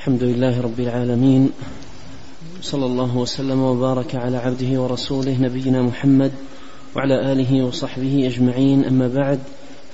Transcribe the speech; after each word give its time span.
الحمد 0.00 0.22
لله 0.22 0.60
رب 0.60 0.80
العالمين. 0.80 1.50
صلى 2.60 2.86
الله 2.86 3.16
وسلم 3.16 3.62
وبارك 3.62 4.14
على 4.14 4.36
عبده 4.36 4.82
ورسوله 4.82 5.40
نبينا 5.40 5.82
محمد 5.82 6.32
وعلى 6.96 7.32
آله 7.32 7.64
وصحبه 7.64 8.26
أجمعين. 8.26 8.84
أما 8.84 9.08
بعد 9.08 9.38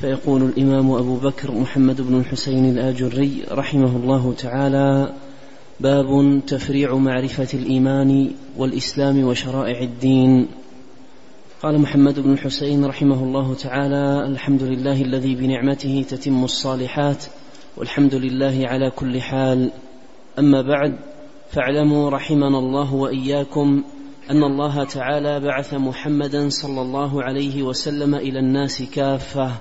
فيقول 0.01 0.43
الإمام 0.43 0.91
أبو 0.91 1.17
بكر 1.17 1.53
محمد 1.53 2.01
بن 2.01 2.19
الحسين 2.19 2.69
الآجري 2.69 3.45
رحمه 3.51 3.97
الله 3.97 4.35
تعالى 4.39 5.13
باب 5.81 6.41
تفريع 6.47 6.95
معرفة 6.95 7.59
الإيمان 7.59 8.31
والإسلام 8.57 9.25
وشرائع 9.25 9.81
الدين. 9.81 10.47
قال 11.63 11.79
محمد 11.79 12.21
بن 12.21 12.33
الحسين 12.33 12.85
رحمه 12.85 13.25
الله 13.25 13.55
تعالى 13.55 14.27
الحمد 14.27 14.63
لله 14.63 15.03
الذي 15.03 15.35
بنعمته 15.35 16.05
تتم 16.09 16.45
الصالحات 16.45 17.25
والحمد 17.77 18.15
لله 18.15 18.63
على 18.67 18.91
كل 18.91 19.21
حال. 19.21 19.71
أما 20.39 20.63
بعد 20.63 20.97
فاعلموا 21.51 22.11
رحمنا 22.11 22.59
الله 22.59 22.95
وإياكم 22.95 23.83
أن 24.31 24.43
الله 24.43 24.85
تعالى 24.85 25.41
بعث 25.41 25.75
محمدا 25.75 26.49
صلى 26.49 26.83
الله 26.83 27.23
عليه 27.23 27.63
وسلم 27.63 28.15
إلى 28.15 28.39
الناس 28.39 28.83
كافة 28.83 29.53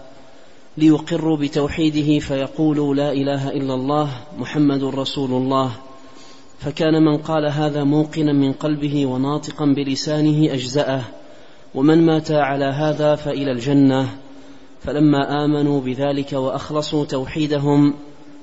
ليقروا 0.77 1.37
بتوحيده 1.37 2.19
فيقولوا 2.19 2.95
لا 2.95 3.11
إله 3.11 3.49
إلا 3.49 3.73
الله 3.73 4.09
محمد 4.37 4.83
رسول 4.83 5.31
الله. 5.31 5.71
فكان 6.59 7.03
من 7.05 7.17
قال 7.17 7.45
هذا 7.45 7.83
موقنا 7.83 8.33
من 8.33 8.53
قلبه 8.53 9.05
وناطقا 9.05 9.65
بلسانه 9.65 10.53
أجزأه 10.53 11.01
ومن 11.75 12.05
مات 12.05 12.31
على 12.31 12.65
هذا 12.65 13.15
فإلى 13.15 13.51
الجنة. 13.51 14.07
فلما 14.81 15.45
آمنوا 15.45 15.81
بذلك 15.81 16.33
وأخلصوا 16.33 17.05
توحيدهم 17.05 17.93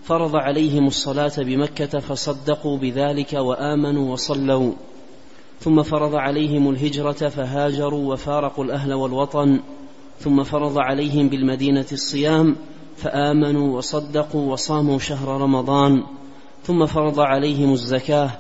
فرض 0.05 0.37
عليهم 0.37 0.87
الصلاة 0.87 1.33
بمكة 1.39 1.99
فصدقوا 1.99 2.79
بذلك 2.79 3.33
وآمنوا 3.33 4.13
وصلوا. 4.13 4.73
ثم 5.61 5.83
فرض 5.83 6.15
عليهم 6.15 6.71
الهجرة 6.71 7.29
فهاجروا 7.29 8.13
وفارقوا 8.13 8.65
الأهل 8.65 8.93
والوطن. 8.93 9.61
ثم 10.21 10.43
فرض 10.43 10.79
عليهم 10.79 11.29
بالمدينة 11.29 11.87
الصيام 11.93 12.57
فآمنوا 12.97 13.77
وصدقوا 13.77 14.53
وصاموا 14.53 14.99
شهر 14.99 15.29
رمضان. 15.29 16.03
ثم 16.65 16.87
فرض 16.87 17.21
عليهم 17.21 17.73
الزكاة 17.73 18.31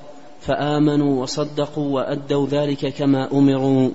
فآمنوا 0.41 1.23
وصدقوا 1.23 1.95
وأدوا 1.95 2.47
ذلك 2.47 2.95
كما 2.95 3.33
أمروا. 3.33 3.91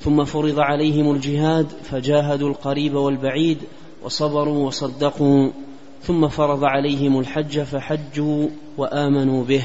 ثم 0.00 0.24
فرض 0.24 0.58
عليهم 0.58 1.10
الجهاد 1.10 1.66
فجاهدوا 1.66 2.48
القريب 2.48 2.94
والبعيد 2.94 3.58
وصبروا 4.04 4.66
وصدقوا. 4.66 5.50
ثم 6.02 6.28
فرض 6.28 6.64
عليهم 6.64 7.20
الحج 7.20 7.60
فحجوا 7.60 8.48
وآمنوا 8.78 9.44
به. 9.44 9.64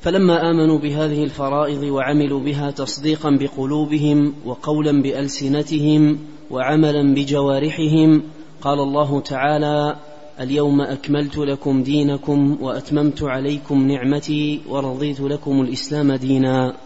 فلما 0.00 0.50
آمنوا 0.50 0.78
بهذه 0.78 1.24
الفرائض 1.24 1.82
وعملوا 1.82 2.40
بها 2.40 2.70
تصديقا 2.70 3.30
بقلوبهم 3.30 4.34
وقولا 4.46 5.02
بألسنتهم 5.02 6.18
وعملا 6.50 7.14
بجوارحهم 7.14 8.22
قال 8.60 8.78
الله 8.80 9.20
تعالى 9.20 9.96
اليوم 10.40 10.80
أكملت 10.80 11.38
لكم 11.38 11.82
دينكم 11.82 12.58
وأتممت 12.60 13.22
عليكم 13.22 13.86
نعمتي 13.88 14.60
ورضيت 14.68 15.20
لكم 15.20 15.60
الإسلام 15.60 16.12
دينا. 16.12 16.76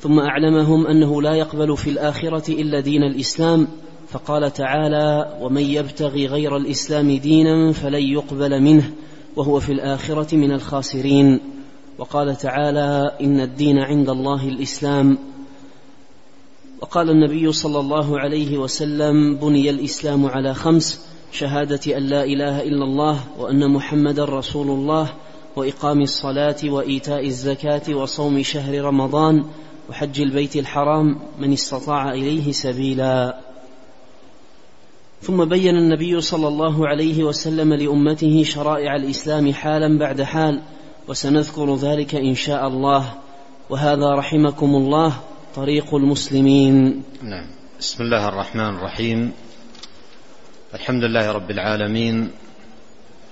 ثم 0.00 0.18
أعلمهم 0.18 0.86
أنه 0.86 1.22
لا 1.22 1.34
يقبل 1.34 1.76
في 1.76 1.90
الآخرة 1.90 2.52
إلا 2.52 2.80
دين 2.80 3.02
الإسلام 3.02 3.68
فقال 4.12 4.52
تعالى 4.52 5.38
ومن 5.40 5.62
يبتغي 5.62 6.26
غير 6.26 6.56
الإسلام 6.56 7.16
دينا 7.16 7.72
فلن 7.72 8.02
يقبل 8.02 8.60
منه 8.60 8.92
وهو 9.36 9.60
في 9.60 9.72
الآخرة 9.72 10.36
من 10.36 10.52
الخاسرين 10.52 11.40
وقال 11.98 12.36
تعالى 12.36 13.16
إن 13.20 13.40
الدين 13.40 13.78
عند 13.78 14.10
الله 14.10 14.48
الإسلام 14.48 15.18
وقال 16.80 17.10
النبي 17.10 17.52
صلى 17.52 17.80
الله 17.80 18.20
عليه 18.20 18.58
وسلم 18.58 19.36
بني 19.36 19.70
الإسلام 19.70 20.26
على 20.26 20.54
خمس 20.54 21.06
شهادة 21.32 21.96
أن 21.96 22.02
لا 22.02 22.24
إله 22.24 22.62
إلا 22.62 22.84
الله 22.84 23.20
وأن 23.38 23.70
محمدا 23.70 24.24
رسول 24.24 24.70
الله 24.70 25.12
وإقام 25.56 26.00
الصلاة 26.02 26.56
وإيتاء 26.64 27.26
الزكاة 27.26 27.94
وصوم 27.94 28.42
شهر 28.42 28.84
رمضان 28.84 29.44
وحج 29.90 30.20
البيت 30.20 30.56
الحرام 30.56 31.18
من 31.38 31.52
استطاع 31.52 32.12
إليه 32.12 32.52
سبيلا 32.52 33.51
ثم 35.22 35.44
بين 35.44 35.76
النبي 35.76 36.20
صلى 36.20 36.48
الله 36.48 36.88
عليه 36.88 37.24
وسلم 37.24 37.74
لأمته 37.74 38.42
شرائع 38.42 38.96
الإسلام 38.96 39.52
حالا 39.52 39.98
بعد 39.98 40.22
حال 40.22 40.62
وسنذكر 41.08 41.76
ذلك 41.76 42.14
إن 42.14 42.34
شاء 42.34 42.68
الله. 42.68 43.14
وهذا 43.70 44.14
رحمكم 44.14 44.66
الله 44.66 45.12
طريق 45.54 45.94
المسلمين. 45.94 47.02
نعم. 47.22 47.46
بسم 47.78 48.04
الله 48.04 48.28
الرحمن 48.28 48.68
الرحيم. 48.74 49.32
الحمد 50.74 51.04
لله 51.04 51.32
رب 51.32 51.50
العالمين 51.50 52.30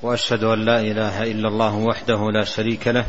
وأشهد 0.02 0.44
أن 0.44 0.64
لا 0.64 0.80
إله 0.80 1.22
إلا 1.22 1.48
الله 1.48 1.76
وحده 1.76 2.30
لا 2.30 2.44
شريك 2.44 2.88
له 2.88 3.06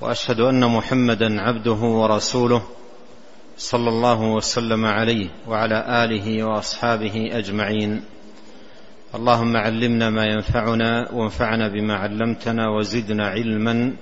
وأشهد 0.00 0.40
أن 0.40 0.64
محمدا 0.76 1.40
عبده 1.40 1.80
ورسوله 1.80 2.62
صلى 3.60 3.88
الله 3.88 4.20
وسلم 4.22 4.86
عليه 4.86 5.28
وعلى 5.48 6.04
آله 6.04 6.44
وأصحابه 6.44 7.28
أجمعين. 7.32 8.04
اللهم 9.14 9.56
علمنا 9.56 10.10
ما 10.10 10.24
ينفعنا 10.24 11.12
وانفعنا 11.12 11.68
بما 11.68 11.94
علمتنا 11.94 12.68
وزدنا 12.68 13.28
علما 13.28 13.92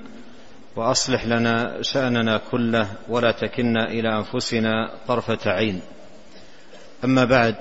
وأصلح 0.77 1.27
لنا 1.27 1.83
شأننا 1.83 2.41
كله 2.51 2.89
ولا 3.09 3.31
تكلنا 3.31 3.91
إلى 3.91 4.19
أنفسنا 4.19 4.91
طرفة 5.09 5.51
عين. 5.51 5.81
أما 7.05 7.25
بعد 7.25 7.57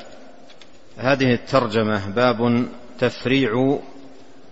هذه 0.98 1.34
الترجمة 1.34 2.10
باب 2.10 2.68
تفريع 3.00 3.80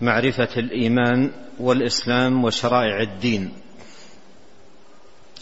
معرفة 0.02 0.50
الإيمان 0.58 1.32
والإسلام 1.60 2.44
وشرائع 2.44 3.02
الدين. 3.02 3.54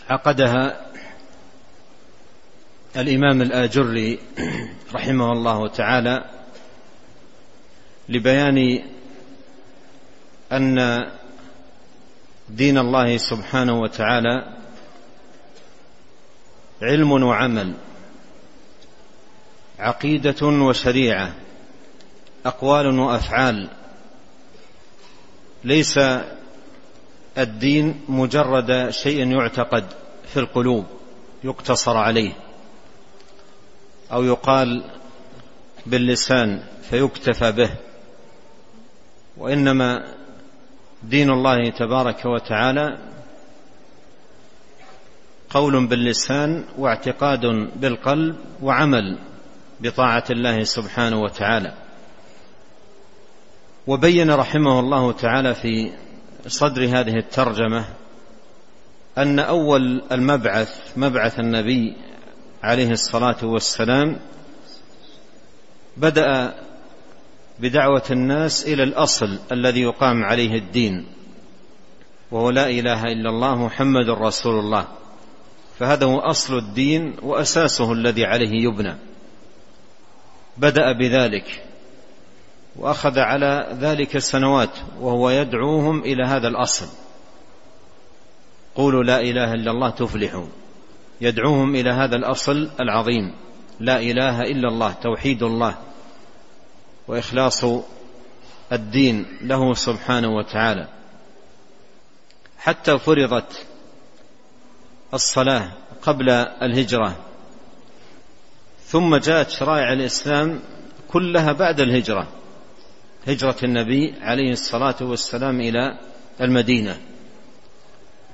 عقدها 0.09 0.92
الإمام 2.97 3.41
الآجري 3.41 4.19
رحمه 4.93 5.31
الله 5.31 5.67
تعالى 5.67 6.25
لبيان 8.09 8.83
أن 10.51 11.05
دين 12.49 12.77
الله 12.77 13.17
سبحانه 13.17 13.79
وتعالى 13.79 14.57
علم 16.81 17.11
وعمل 17.11 17.73
عقيدة 19.79 20.47
وشريعة 20.47 21.33
أقوال 22.45 22.99
وأفعال 22.99 23.69
ليس 25.63 25.99
الدين 27.37 28.01
مجرد 28.09 28.89
شيء 28.89 29.27
يعتقد 29.27 29.85
في 30.33 30.39
القلوب 30.39 30.85
يقتصر 31.43 31.97
عليه. 31.97 32.42
أو 34.13 34.23
يقال 34.23 34.83
باللسان 35.85 36.63
فيكتفى 36.89 37.51
به 37.51 37.69
وإنما 39.37 40.03
دين 41.03 41.29
الله 41.29 41.69
تبارك 41.69 42.25
وتعالى 42.25 42.97
قول 45.49 45.87
باللسان 45.87 46.63
واعتقاد 46.77 47.41
بالقلب 47.75 48.35
وعمل 48.61 49.17
بطاعة 49.79 50.23
الله 50.31 50.63
سبحانه 50.63 51.21
وتعالى. 51.21 51.73
وبين 53.87 54.31
رحمه 54.31 54.79
الله 54.79 55.11
تعالى 55.11 55.53
في 55.55 55.91
صدر 56.47 56.85
هذه 56.85 57.17
الترجمة 57.17 57.85
أن 59.17 59.39
أول 59.39 60.01
المبعث 60.11 60.97
مبعث 60.97 61.39
النبي 61.39 61.95
عليه 62.63 62.91
الصلاة 62.91 63.37
والسلام 63.43 64.19
بدأ 65.97 66.53
بدعوة 67.59 68.03
الناس 68.11 68.67
إلى 68.67 68.83
الأصل 68.83 69.39
الذي 69.51 69.81
يقام 69.81 70.23
عليه 70.23 70.57
الدين 70.57 71.07
وهو 72.31 72.49
لا 72.49 72.69
إله 72.69 73.03
إلا 73.03 73.29
الله 73.29 73.55
محمد 73.55 74.09
رسول 74.09 74.59
الله. 74.59 74.87
فهذا 75.79 76.05
هو 76.05 76.19
أصل 76.19 76.57
الدين 76.57 77.15
وأساسه 77.21 77.91
الذي 77.91 78.25
عليه 78.25 78.63
يبنى. 78.63 78.95
بدأ 80.57 80.91
بذلك 80.91 81.65
وأخذ 82.75 83.19
على 83.19 83.77
ذلك 83.79 84.17
سنوات 84.17 84.77
وهو 84.99 85.29
يدعوهم 85.29 85.99
إلى 85.99 86.23
هذا 86.23 86.47
الأصل. 86.47 86.87
قولوا 88.75 89.03
لا 89.03 89.21
إله 89.21 89.53
إلا 89.53 89.71
الله 89.71 89.89
تفلحوا 89.89 90.45
يدعوهم 91.23 91.75
إلى 91.75 91.89
هذا 91.89 92.15
الأصل 92.15 92.69
العظيم. 92.79 93.33
لا 93.79 93.99
إله 93.99 94.41
إلا 94.41 94.67
الله 94.67 94.93
توحيد 94.93 95.43
الله 95.43 95.75
وإخلاص 97.07 97.65
الدين 98.71 99.25
له 99.41 99.73
سبحانه 99.73 100.35
وتعالى. 100.35 100.87
حتى 102.57 102.99
فرضت 102.99 103.65
الصلاة 105.13 105.71
قبل 106.01 106.29
الهجرة 106.61 107.15
ثم 108.85 109.15
جاءت 109.15 109.49
شرائع 109.49 109.93
الإسلام 109.93 110.59
كلها 111.07 111.51
بعد 111.51 111.79
الهجرة 111.79 112.27
هجرة 113.27 113.55
النبي 113.63 114.13
عليه 114.21 114.51
الصلاة 114.51 114.95
والسلام 115.01 115.61
إلى 115.61 115.99
المدينة. 116.41 116.97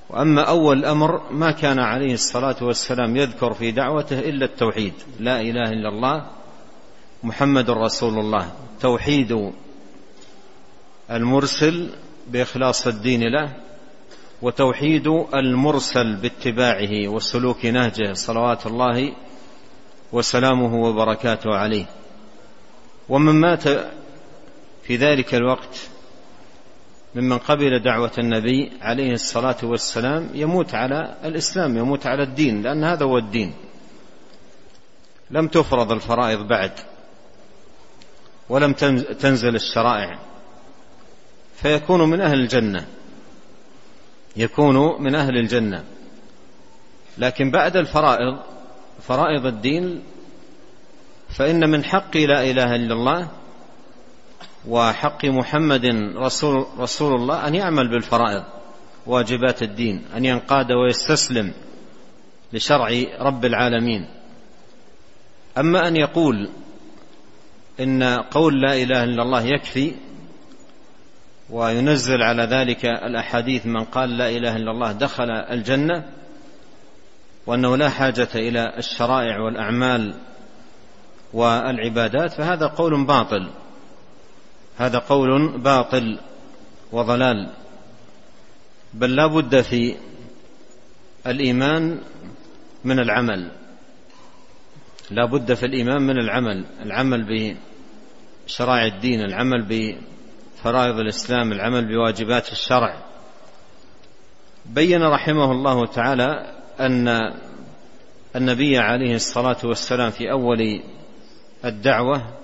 وأما 0.10 0.42
أول 0.42 0.78
الأمر 0.78 1.32
ما 1.32 1.52
كان 1.52 1.80
عليه 1.80 2.14
الصلاة 2.14 2.56
والسلام 2.62 3.18
يذكر 3.18 3.54
في 3.54 3.72
دعوته 3.72 4.20
إلا 4.20 4.46
التوحيد. 4.46 4.94
لا 5.20 5.42
إله 5.42 5.70
إلا 5.70 5.90
الله 5.90 6.26
محمد 7.24 7.70
رسول 7.70 8.20
الله. 8.20 8.52
توحيد 8.82 9.52
المرسل 11.12 11.90
بإخلاص 12.28 12.88
الدين 12.88 13.24
له 13.24 13.54
وتوحيد 14.42 15.08
المرسل 15.34 16.16
باتباعه 16.16 17.08
وسلوك 17.08 17.66
نهجه 17.66 18.14
صلوات 18.14 18.66
الله 18.66 19.14
وسلامه 20.12 20.76
وبركاته 20.76 21.56
عليه. 21.56 21.86
ومن 23.10 23.36
مات 23.42 23.64
في 24.84 24.96
ذلك 24.96 25.36
الوقت 25.36 25.90
ممن 27.16 27.38
قبل 27.38 27.80
دعوة 27.80 28.12
النبي 28.18 28.72
عليه 28.82 29.14
الصلاة 29.14 29.58
والسلام 29.64 30.30
يموت 30.34 30.76
على 30.76 31.18
الإسلام 31.24 31.78
يموت 31.78 32.08
على 32.08 32.24
الدين 32.24 32.62
لأن 32.62 32.84
هذا 32.84 33.06
هو 33.06 33.18
الدين. 33.18 33.54
لم 35.32 35.48
تفرض 35.48 35.92
الفرائض 35.92 36.48
بعد 36.48 36.72
ولم 38.50 38.74
تنزل 39.20 39.56
الشرائع. 39.56 40.20
فيكون 41.56 42.10
من 42.10 42.22
أهل 42.22 42.40
الجنة 42.40 42.88
يكون 44.36 45.02
من 45.04 45.16
أهل 45.16 45.38
الجنة. 45.38 45.84
لكن 47.18 47.52
بعد 47.52 47.78
الفرائض 47.78 48.40
فرائض 49.02 49.46
الدين 49.46 50.04
فإن 51.30 51.70
من 51.70 51.84
حق 51.84 52.18
لا 52.18 52.44
إله 52.44 52.76
إلا 52.76 52.94
الله 52.94 53.28
وحق 54.68 55.26
محمد 55.26 55.86
رسول, 56.16 56.66
رسول 56.80 57.16
الله 57.16 57.48
أن 57.48 57.56
يعمل 57.56 57.88
بالفرائض 57.88 58.44
واجبات 59.06 59.64
الدين 59.64 60.06
أن 60.16 60.26
ينقاد 60.26 60.72
ويستسلم 60.72 61.54
لشرع 62.54 62.90
رب 63.20 63.46
العالمين. 63.46 64.10
أما 65.58 65.88
أن 65.88 65.96
يقول 65.96 66.50
إن 67.80 68.04
قول 68.04 68.62
لا 68.62 68.74
إله 68.74 69.04
إلا 69.04 69.24
الله 69.24 69.42
يكفي 69.42 69.96
وينزل 71.50 72.22
على 72.22 72.44
ذلك 72.44 72.86
الأحاديث 72.86 73.66
من 73.66 73.84
قال 73.84 74.18
لا 74.18 74.30
إله 74.30 74.56
إلا 74.56 74.72
الله 74.72 74.92
دخل 74.92 75.32
الجنة 75.32 76.06
وأنه 77.46 77.78
لا 77.78 77.90
حاجة 77.90 78.30
إلى 78.36 78.74
الشرائع 78.78 79.40
والأعمال 79.40 80.16
والعبادات 81.34 82.34
فهذا 82.34 82.68
قول 82.68 83.06
باطل. 83.06 83.50
هذا 84.80 85.00
قول 85.00 85.58
باطل 85.58 86.20
وضلال. 86.92 87.50
بل 88.94 89.16
لا 89.16 89.28
بد 89.28 89.62
في 89.62 89.96
الإيمان 91.28 92.02
من 92.84 93.00
العمل. 93.00 93.52
لا 95.12 95.26
بد 95.26 95.54
في 95.54 95.66
الإيمان 95.66 96.02
من 96.02 96.20
العمل. 96.20 96.66
العمل 96.86 97.56
بشرائع 98.48 98.86
الدين 98.86 99.22
العمل 99.22 99.66
بفرائض 99.70 101.00
الإسلام 101.00 101.52
العمل 101.52 101.86
بواجبات 101.86 102.52
الشرع. 102.52 102.98
بين 104.66 105.04
رحمه 105.04 105.52
الله 105.52 105.86
تعالى 105.86 106.54
أن 106.80 107.34
النبي 108.36 108.78
عليه 108.78 109.16
الصلاة 109.16 109.58
والسلام 109.64 110.12
في 110.12 110.32
أول 110.32 110.82
الدعوة 111.66 112.39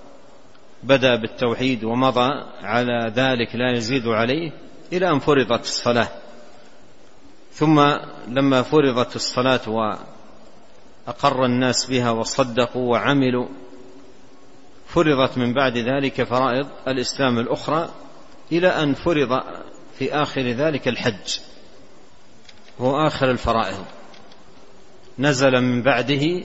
بدأ 0.86 1.16
بالتوحيد 1.16 1.84
ومضى 1.84 2.30
على 2.62 3.12
ذلك 3.16 3.56
لا 3.56 3.78
يزيد 3.78 4.08
عليه 4.08 4.52
إلى 4.94 5.10
أن 5.12 5.20
فرضت 5.20 5.64
الصلاة. 5.64 6.08
ثم 7.54 7.80
لما 8.28 8.62
فرضت 8.62 9.16
الصلاة 9.16 9.70
وأقر 11.08 11.46
الناس 11.46 11.86
بها 11.86 12.12
وصدقوا 12.12 12.92
وعملوا 12.92 13.48
فرضت 14.88 15.38
من 15.38 15.54
بعد 15.54 15.78
ذلك 15.78 16.24
فرائض 16.24 16.68
الإسلام 16.88 17.40
الأخرى 17.40 17.90
إلى 18.52 18.68
أن 18.68 18.94
فرض 18.94 19.44
في 20.00 20.14
آخر 20.14 20.42
ذلك 20.42 20.88
الحج 20.88 21.40
هو 22.82 23.08
آخر 23.08 23.32
الفرائض. 23.32 23.86
نزل 25.20 25.62
من 25.62 25.82
بعده 25.82 26.44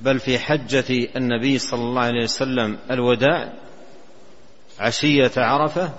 بل 0.00 0.18
في 0.18 0.38
حجة 0.38 1.08
النبي 1.16 1.58
صلى 1.58 1.80
الله 1.80 2.02
عليه 2.02 2.22
وسلم 2.22 2.78
الوداع 2.90 3.52
عشية 4.80 5.32
عرفة 5.36 5.92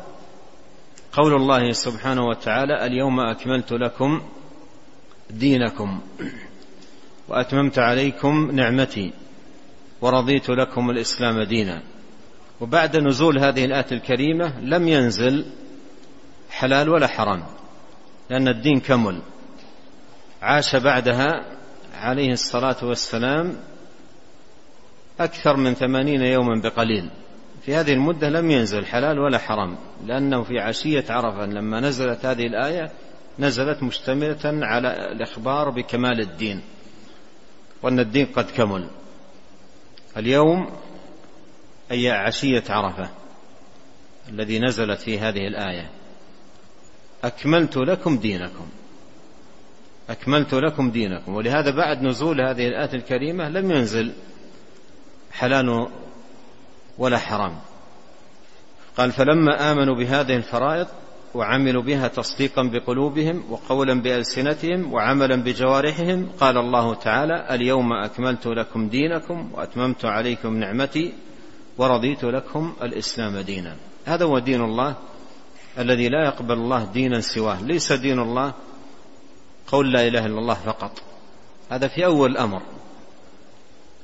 قول 1.13 1.33
الله 1.33 1.71
سبحانه 1.71 2.25
وتعالى 2.25 2.85
اليوم 2.85 3.19
أكملت 3.19 3.71
لكم 3.71 4.21
دينكم 5.29 6.01
وأتممت 7.27 7.79
عليكم 7.79 8.51
نعمتي 8.51 9.13
ورضيت 10.01 10.49
لكم 10.49 10.89
الإسلام 10.89 11.43
دينا. 11.43 11.81
وبعد 12.61 12.97
نزول 12.97 13.39
هذه 13.39 13.65
الآية 13.65 13.85
الكريمة 13.91 14.59
لم 14.59 14.87
ينزل 14.87 15.45
حلال 16.49 16.89
ولا 16.89 17.07
حرام 17.07 17.43
لأن 18.29 18.47
الدين 18.47 18.79
كمل. 18.79 19.21
عاش 20.41 20.75
بعدها 20.75 21.45
عليه 21.93 22.31
الصلاة 22.31 22.77
والسلام 22.83 23.57
أكثر 25.23 25.57
من 25.57 25.73
ثمانين 25.73 26.21
يوما 26.21 26.61
بقليل. 26.61 27.09
في 27.61 27.75
هذه 27.75 27.93
المدة 27.93 28.29
لم 28.29 28.51
ينزل 28.51 28.85
حلال 28.85 29.19
ولا 29.19 29.37
حرام 29.37 29.77
لأنه 30.05 30.43
في 30.43 30.59
عشية 30.59 31.05
عرفة 31.09 31.45
لما 31.45 31.79
نزلت 31.79 32.25
هذه 32.25 32.47
الآية 32.47 32.91
نزلت 33.39 33.83
مشتملة 33.83 34.39
على 34.45 35.11
الإخبار 35.11 35.69
بكمال 35.69 36.19
الدين 36.19 36.61
وأن 37.83 37.99
الدين 37.99 38.25
قد 38.25 38.51
كمل. 38.51 38.87
اليوم 40.17 40.71
أي 41.91 42.09
عشية 42.09 42.63
عرفة 42.69 43.09
الذي 44.29 44.59
نزلت 44.59 44.99
في 44.99 45.19
هذه 45.19 45.47
الآية. 45.47 45.89
أكملت 47.23 47.77
لكم 47.77 48.17
دينكم. 48.17 48.67
أكملت 50.09 50.53
لكم 50.53 50.91
دينكم. 50.91 51.35
ولهذا 51.35 51.71
بعد 51.71 52.03
نزول 52.03 52.41
هذه 52.41 52.67
الآية 52.67 52.93
الكريمة 52.93 53.49
لم 53.49 53.71
ينزل 53.71 54.13
حلال 55.31 55.87
ولا 56.97 57.17
حرام. 57.17 57.59
قال 58.97 59.11
فلما 59.11 59.71
آمنوا 59.71 59.95
بهذه 59.95 60.35
الفرائض 60.35 60.87
وعملوا 61.35 61.83
بها 61.83 62.07
تصديقا 62.07 62.63
بقلوبهم 62.63 63.43
وقولا 63.49 64.01
بألسنتهم 64.01 64.93
وعملا 64.93 65.35
بجوارحهم 65.35 66.29
قال 66.39 66.57
الله 66.57 66.93
تعالى 66.95 67.55
اليوم 67.55 67.93
أكملت 67.93 68.47
لكم 68.47 68.89
دينكم 68.89 69.51
وأتممت 69.53 70.05
عليكم 70.05 70.57
نعمتي 70.57 71.13
ورضيت 71.77 72.23
لكم 72.23 72.73
الإسلام 72.81 73.37
دينا. 73.37 73.75
هذا 74.05 74.25
هو 74.25 74.39
دين 74.39 74.61
الله 74.61 74.95
الذي 75.79 76.09
لا 76.09 76.25
يقبل 76.25 76.53
الله 76.53 76.83
دينا 76.93 77.21
سواه. 77.21 77.61
ليس 77.61 77.91
دين 77.91 78.19
الله 78.19 78.53
قول 79.67 79.93
لا 79.93 80.07
إله 80.07 80.25
إلا 80.25 80.39
الله 80.39 80.53
فقط. 80.53 80.91
هذا 81.69 81.87
في 81.87 82.05
أول 82.05 82.31
الأمر. 82.31 82.61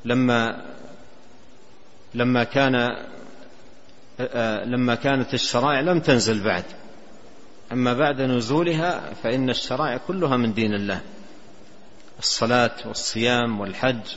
لما 0.05 0.61
لما 2.17 2.43
كان 2.43 2.75
لما 4.65 4.95
كانت 4.95 5.33
الشرائع 5.33 5.79
لم 5.79 5.99
تنزل 5.99 6.43
بعد. 6.43 6.63
أما 7.71 7.93
بعد 7.93 8.21
نزولها 8.21 9.13
فإن 9.23 9.49
الشرائع 9.49 9.97
كلها 9.97 10.37
من 10.37 10.53
دين 10.53 10.73
الله. 10.73 11.01
الصلاة 12.19 12.75
والصيام 12.85 13.59
والحج 13.59 14.15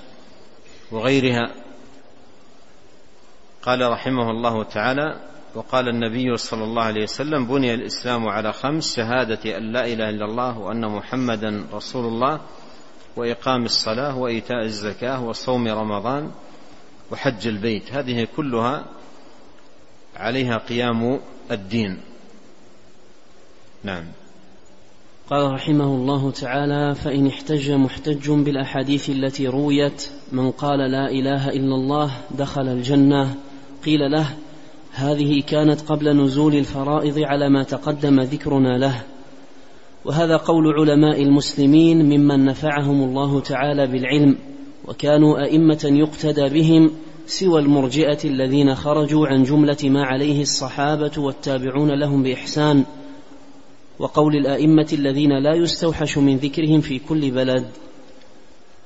وغيرها. 0.92 1.54
قال 3.62 3.90
رحمه 3.90 4.30
الله 4.30 4.64
تعالى 4.64 5.20
وقال 5.54 5.88
النبي 5.88 6.36
صلى 6.36 6.64
الله 6.64 6.82
عليه 6.82 7.02
وسلم 7.02 7.46
بني 7.46 7.74
الإسلام 7.74 8.28
على 8.28 8.52
خمس 8.52 8.96
شهادة 8.96 9.56
أن 9.56 9.72
لا 9.72 9.86
إله 9.86 10.10
إلا 10.10 10.24
الله 10.24 10.58
وأن 10.58 10.88
محمدا 10.88 11.64
رسول 11.72 12.04
الله 12.06 12.40
وإقام 13.16 13.64
الصلاة 13.64 14.16
وإيتاء 14.16 14.64
الزكاة 14.64 15.24
وصوم 15.24 15.68
رمضان 15.68 16.30
وحج 17.12 17.48
البيت. 17.48 17.92
هذه 17.92 18.26
كلها 18.36 18.84
عليها 20.16 20.58
قيام 20.58 21.20
الدين. 21.50 22.00
نعم. 23.84 24.04
قال 25.30 25.52
رحمه 25.52 25.84
الله 25.84 26.30
تعالى 26.30 26.94
فإن 26.94 27.26
احتج 27.26 27.70
محتج 27.70 28.30
بالأحاديث 28.30 29.10
التي 29.10 29.46
رويت 29.46 30.10
من 30.32 30.50
قال 30.50 30.78
لا 30.78 31.10
إله 31.10 31.48
إلا 31.48 31.74
الله 31.74 32.10
دخل 32.30 32.68
الجنة. 32.68 33.34
قيل 33.84 34.10
له 34.10 34.36
هذه 34.92 35.42
كانت 35.42 35.80
قبل 35.80 36.16
نزول 36.24 36.54
الفرائض 36.54 37.18
على 37.18 37.48
ما 37.48 37.62
تقدم 37.62 38.20
ذكرنا 38.20 38.78
له. 38.78 39.02
وهذا 40.04 40.36
قول 40.36 40.74
علماء 40.80 41.22
المسلمين 41.22 42.04
ممن 42.04 42.44
نفعهم 42.44 43.02
الله 43.02 43.40
تعالى 43.40 43.86
بالعلم. 43.86 44.38
وكانوا 44.88 45.44
أئمة 45.44 45.80
يقتدى 45.84 46.48
بهم 46.48 46.90
سوى 47.26 47.60
المرجئة 47.60 48.18
الذين 48.24 48.74
خرجوا 48.74 49.26
عن 49.26 49.42
جملة 49.42 49.78
ما 49.84 50.04
عليه 50.04 50.42
الصحابة 50.42 51.12
والتابعون 51.18 52.00
لهم 52.00 52.22
بإحسان 52.22 52.84
وقول 53.98 54.36
الأئمة 54.36 54.88
الذين 54.92 55.42
لا 55.42 55.54
يستوحش 55.54 56.18
من 56.18 56.36
ذكرهم 56.36 56.80
في 56.80 56.98
كل 56.98 57.30
بلد. 57.30 57.66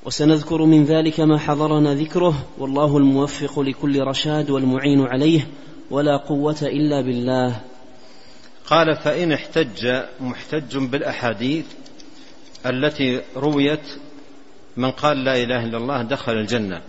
وسنذكر 0.07 0.65
من 0.65 0.85
ذلك 0.85 1.21
ما 1.21 1.39
حضرنا 1.39 1.95
ذكره 1.95 2.35
والله 2.59 2.97
الموفق 2.97 3.61
لكل 3.61 4.01
رشاد 4.01 4.51
والمعين 4.51 5.01
عليه 5.01 5.49
ولا 5.91 6.17
قوة 6.17 6.59
إلا 6.63 7.01
بالله. 7.01 7.61
قال 8.67 8.97
فإن 8.97 9.33
احتج 9.33 9.87
محتج 10.21 10.79
بالأحاديث 10.79 11.67
التي 12.67 13.21
رويت 13.37 13.81
من 14.77 14.91
قال 14.91 15.25
لا 15.25 15.43
إله 15.43 15.65
إلا 15.65 15.79
الله 15.79 16.03
دخل 16.03 16.33
الجنة. 16.33 16.83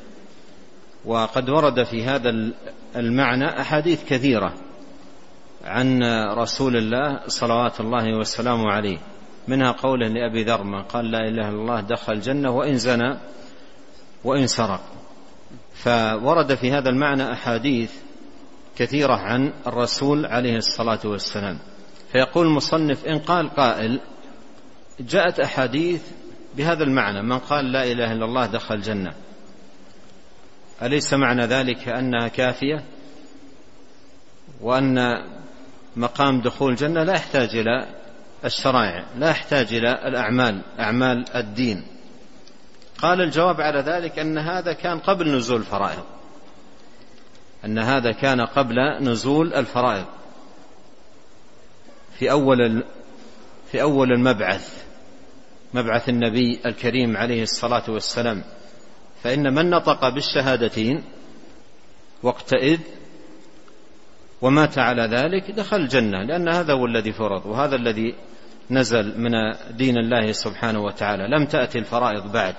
وقد 1.05 1.49
ورد 1.49 1.83
في 1.83 2.03
هذا 2.03 2.51
المعنى 2.95 3.61
أحاديث 3.61 4.03
كثيرة 4.09 4.53
عن 5.65 6.03
رسول 6.33 6.77
الله 6.77 7.19
صلوات 7.27 7.79
الله 7.79 8.17
وسلامه 8.17 8.71
عليه. 8.71 8.97
منها 9.47 9.71
قوله 9.71 10.07
لأبي 10.07 10.43
ذر 10.43 10.63
من 10.63 10.83
قال 10.83 11.11
لا 11.11 11.19
إله 11.19 11.49
إلا 11.49 11.61
الله 11.61 11.81
دخل 11.81 12.13
الجنة 12.13 12.51
وإن 12.51 12.77
زنى 12.77 13.17
وإن 14.23 14.47
سرق. 14.47 14.81
فورد 15.73 16.55
في 16.55 16.71
هذا 16.71 16.89
المعنى 16.89 17.31
أحاديث 17.31 17.91
كثيرة 18.77 19.13
عن 19.13 19.53
الرسول 19.67 20.25
عليه 20.25 20.57
الصلاة 20.57 20.99
والسلام. 21.05 21.59
فيقول 22.11 22.47
المصنف 22.47 23.05
إن 23.05 23.19
قال 23.19 23.49
قائل 23.49 23.99
جاءت 24.99 25.39
أحاديث 25.39 26.01
بهذا 26.57 26.83
المعنى 26.83 27.21
من 27.21 27.39
قال 27.39 27.71
لا 27.71 27.83
إله 27.83 28.12
إلا 28.12 28.25
الله 28.25 28.45
دخل 28.45 28.75
الجنة. 28.75 29.13
أليس 30.81 31.13
معنى 31.13 31.45
ذلك 31.45 31.88
أنها 31.88 32.27
كافية؟ 32.27 32.83
وأن 34.62 35.24
مقام 35.95 36.41
دخول 36.41 36.71
الجنة 36.71 37.03
لا 37.03 37.13
يحتاج 37.13 37.55
إلى 37.55 37.88
الشرائع 38.45 39.05
لا 39.17 39.29
يحتاج 39.29 39.74
إلى 39.74 40.07
الأعمال 40.07 40.62
أعمال 40.79 41.35
الدين. 41.35 41.83
قال 43.01 43.21
الجواب 43.21 43.62
على 43.62 43.79
ذلك 43.79 44.19
أن 44.19 44.38
هذا 44.38 44.74
كان 44.74 45.00
قبل 45.00 45.38
نزول 45.38 45.59
الفرائض. 45.59 46.03
أن 47.65 47.79
هذا 47.79 48.12
كان 48.12 48.41
قبل 48.41 48.75
نزول 49.01 49.53
الفرائض. 49.53 50.05
في 52.19 52.31
أول 52.31 52.83
في 53.71 53.81
أول 53.81 54.12
المبعث. 54.12 54.84
مبعث 55.75 56.10
النبي 56.10 56.60
الكريم 56.65 57.17
عليه 57.17 57.44
الصلاة 57.44 57.84
والسلام. 57.89 58.44
فإن 59.24 59.53
من 59.53 59.70
نطق 59.70 60.10
بالشهادتين 60.10 61.03
وقتئذ 62.24 62.79
ومات 64.41 64.77
على 64.77 65.01
ذلك 65.01 65.51
دخل 65.51 65.77
الجنة 65.77 66.24
لأن 66.24 66.50
هذا 66.50 66.74
هو 66.74 66.86
الذي 66.86 67.12
فرض 67.12 67.46
وهذا 67.46 67.75
الذي 67.75 68.15
نزل 68.72 69.20
من 69.20 69.32
دين 69.77 69.98
الله 69.98 70.32
سبحانه 70.32 70.79
وتعالى. 70.79 71.27
لم 71.27 71.46
تأتي 71.46 71.79
الفرائض 71.79 72.32
بعد. 72.32 72.55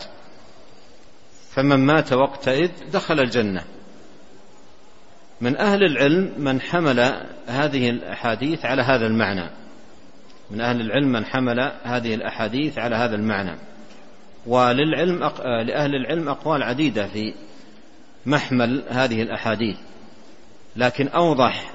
فمن 1.50 1.86
مات 1.86 2.12
وقتئذ 2.12 2.70
دخل 2.92 3.20
الجنة. 3.20 3.64
من 5.40 5.56
أهل 5.56 5.84
العلم 5.84 6.34
من 6.38 6.60
حمل 6.60 7.00
هذه 7.46 7.90
الأحاديث 7.90 8.64
على 8.64 8.82
هذا 8.82 9.06
المعنى. 9.06 9.50
من 10.50 10.60
أهل 10.60 10.80
العلم 10.80 11.12
من 11.12 11.24
حمل 11.24 11.72
هذه 11.82 12.14
الأحاديث 12.14 12.78
على 12.78 12.96
هذا 12.96 13.14
المعنى. 13.14 13.58
وللعلم 14.46 15.18
لأهل 15.66 15.94
العلم 15.94 16.28
أقوال 16.28 16.62
عديدة 16.62 17.06
في 17.06 17.34
محمل 18.26 18.82
هذه 18.88 19.22
الأحاديث. 19.22 19.76
لكن 20.76 21.08
أوضح 21.08 21.70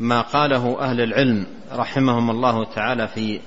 ما 0.00 0.20
قاله 0.20 0.80
أهل 0.80 1.00
العلم 1.00 1.46
رحمهم 1.72 2.30
الله 2.30 2.64
تعالى 2.64 3.08
في 3.08 3.40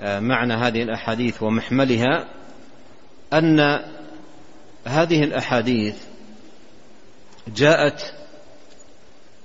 آه، 0.00 0.20
معنى 0.20 0.54
هذه 0.54 0.82
الأحاديث 0.82 1.42
ومحملها 1.42 2.28
أن 3.32 3.60
هذه 4.84 5.24
الأحاديث 5.24 5.96
جاءت 7.56 8.14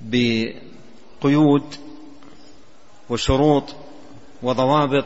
بقيود 0.02 1.76
وشروط 3.10 3.76
وضوابط 4.44 5.06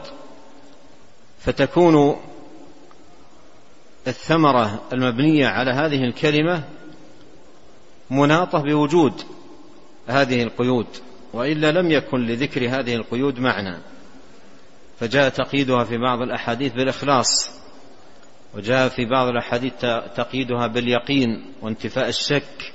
فتكون 1.40 2.16
الثمرة 4.06 4.82
المبنية 4.92 5.46
على 5.46 5.70
هذه 5.70 6.04
الكلمة 6.04 6.64
مناطة 8.10 8.58
بوجود 8.62 9.22
هذه 10.06 10.42
القيود 10.42 10.86
وإلا 11.32 11.72
لم 11.72 11.90
يكن 11.90 12.26
لذكر 12.26 12.68
هذه 12.68 12.94
القيود 12.94 13.40
معنى. 13.40 13.78
فجاء 15.00 15.28
تقييدها 15.28 15.84
في 15.84 15.98
بعض 15.98 16.22
الأحاديث 16.22 16.72
بالإخلاص 16.72 17.50
وجاء 18.54 18.88
في 18.88 19.04
بعض 19.04 19.28
الأحاديث 19.28 19.72
تقييدها 20.16 20.66
باليقين 20.66 21.52
وانتفاء 21.62 22.08
الشك 22.08 22.72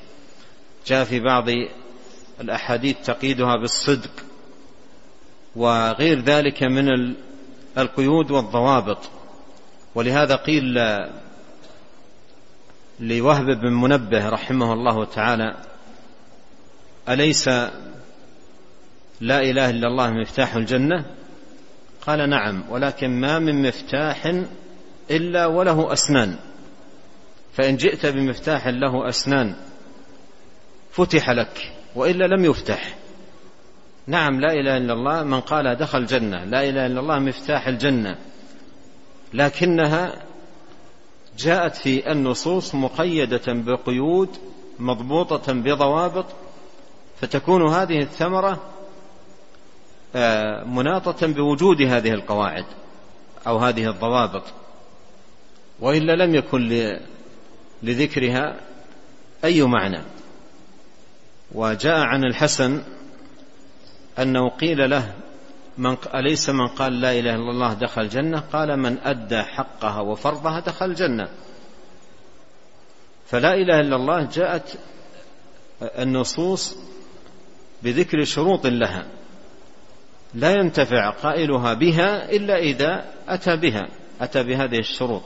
جاء 0.87 1.03
في 1.03 1.19
بعض 1.19 1.45
الأحاديث 2.41 2.95
تقييدها 3.05 3.55
بالصدق. 3.57 4.11
وغير 5.55 6.19
ذلك 6.19 6.63
من 6.63 7.15
القيود 7.77 8.31
والضوابط. 8.31 9.09
ولهذا 9.95 10.35
قيل 10.35 10.79
لوهب 12.99 13.45
بن 13.45 13.73
منبه 13.73 14.29
رحمه 14.29 14.73
الله 14.73 15.05
تعالى 15.05 15.57
أليس 17.09 17.47
لا 19.21 19.39
إله 19.39 19.69
إلا 19.69 19.87
الله 19.87 20.11
مفتاح 20.11 20.55
الجنة؟ 20.55 21.05
قال 22.01 22.29
نعم 22.29 22.63
ولكن 22.69 23.09
ما 23.09 23.39
من 23.39 23.67
مفتاح 23.67 24.43
إلا 25.11 25.45
وله 25.45 25.93
أسنان. 25.93 26.35
فإن 27.53 27.77
جئت 27.77 28.05
بمفتاح 28.05 28.67
له 28.67 29.09
أسنان 29.09 29.55
فتح 30.91 31.29
لك 31.29 31.71
وإلا 31.95 32.25
لم 32.25 32.45
يفتح. 32.45 32.95
نعم 34.07 34.39
لا 34.39 34.53
إله 34.53 34.77
إلا 34.77 34.93
الله 34.93 35.23
من 35.23 35.39
قال 35.39 35.75
دخل 35.75 35.97
الجنة 35.97 36.43
لا 36.43 36.69
إله 36.69 36.85
إلا 36.85 36.99
الله 36.99 37.19
مفتاح 37.19 37.67
الجنة. 37.67 38.17
لكنها 39.33 40.23
جاءت 41.37 41.75
في 41.75 42.11
النصوص 42.11 42.75
مقيدة 42.75 43.41
بقيود 43.47 44.29
مضبوطة 44.79 45.53
بضوابط 45.53 46.25
فتكون 47.21 47.67
هذه 47.67 47.99
الثمرة 48.01 48.61
آه، 50.15 50.63
مناطة 50.63 51.27
بوجود 51.27 51.81
هذه 51.81 52.11
القواعد 52.11 52.65
أو 53.47 53.57
هذه 53.57 53.89
الضوابط. 53.89 54.43
وإلا 55.79 56.25
لم 56.25 56.35
يكن 56.35 56.97
لذكرها 57.83 58.55
أي 59.43 59.63
معنى. 59.63 60.01
وجاء 61.51 61.99
عن 61.99 62.23
الحسن 62.23 62.81
أنه 64.19 64.49
قيل 64.49 64.89
له 64.89 65.13
من 65.77 65.97
أليس 66.15 66.49
من 66.49 66.67
قال 66.67 67.01
لا 67.01 67.11
إله 67.11 67.35
إلا 67.35 67.51
الله 67.51 67.73
دخل 67.73 68.01
الجنة؟ 68.01 68.39
قال 68.39 68.79
من 68.79 68.97
أدى 69.03 69.41
حقها 69.41 70.01
وفرضها 70.01 70.59
دخل 70.59 70.85
الجنة. 70.85 71.29
فلا 73.25 73.53
إله 73.53 73.79
إلا 73.79 73.95
الله 73.95 74.29
جاءت 74.33 74.77
النصوص 75.81 76.77
بذكر 77.83 78.23
شروط 78.23 78.65
لها. 78.65 79.05
لا 80.33 80.51
ينتفع 80.51 81.09
قائلها 81.09 81.73
بها 81.73 82.31
إلا 82.31 82.57
إذا 82.57 83.05
أتى 83.27 83.55
بها 83.55 83.87
أتى 84.21 84.43
بهذه 84.43 84.79
الشروط. 84.79 85.23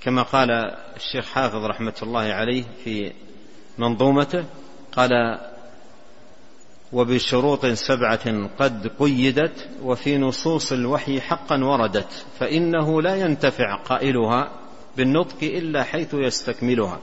كما 0.00 0.22
قال 0.22 0.50
الشيخ 0.96 1.26
حافظ 1.26 1.64
رحمة 1.64 1.94
الله 2.02 2.20
عليه 2.20 2.64
في 2.84 3.12
منظومته 3.78 4.44
قال 4.92 5.10
وبشروط 6.92 7.66
سبعة 7.66 8.48
قد 8.58 8.86
قيدت 8.98 9.68
وفي 9.82 10.18
نصوص 10.18 10.72
الوحي 10.72 11.20
حقا 11.20 11.64
وردت 11.64 12.24
فإنه 12.38 13.02
لا 13.02 13.16
ينتفع 13.16 13.76
قائلها 13.76 14.50
بالنطق 14.96 15.36
إلا 15.42 15.82
حيث 15.82 16.14
يستكملها. 16.14 16.98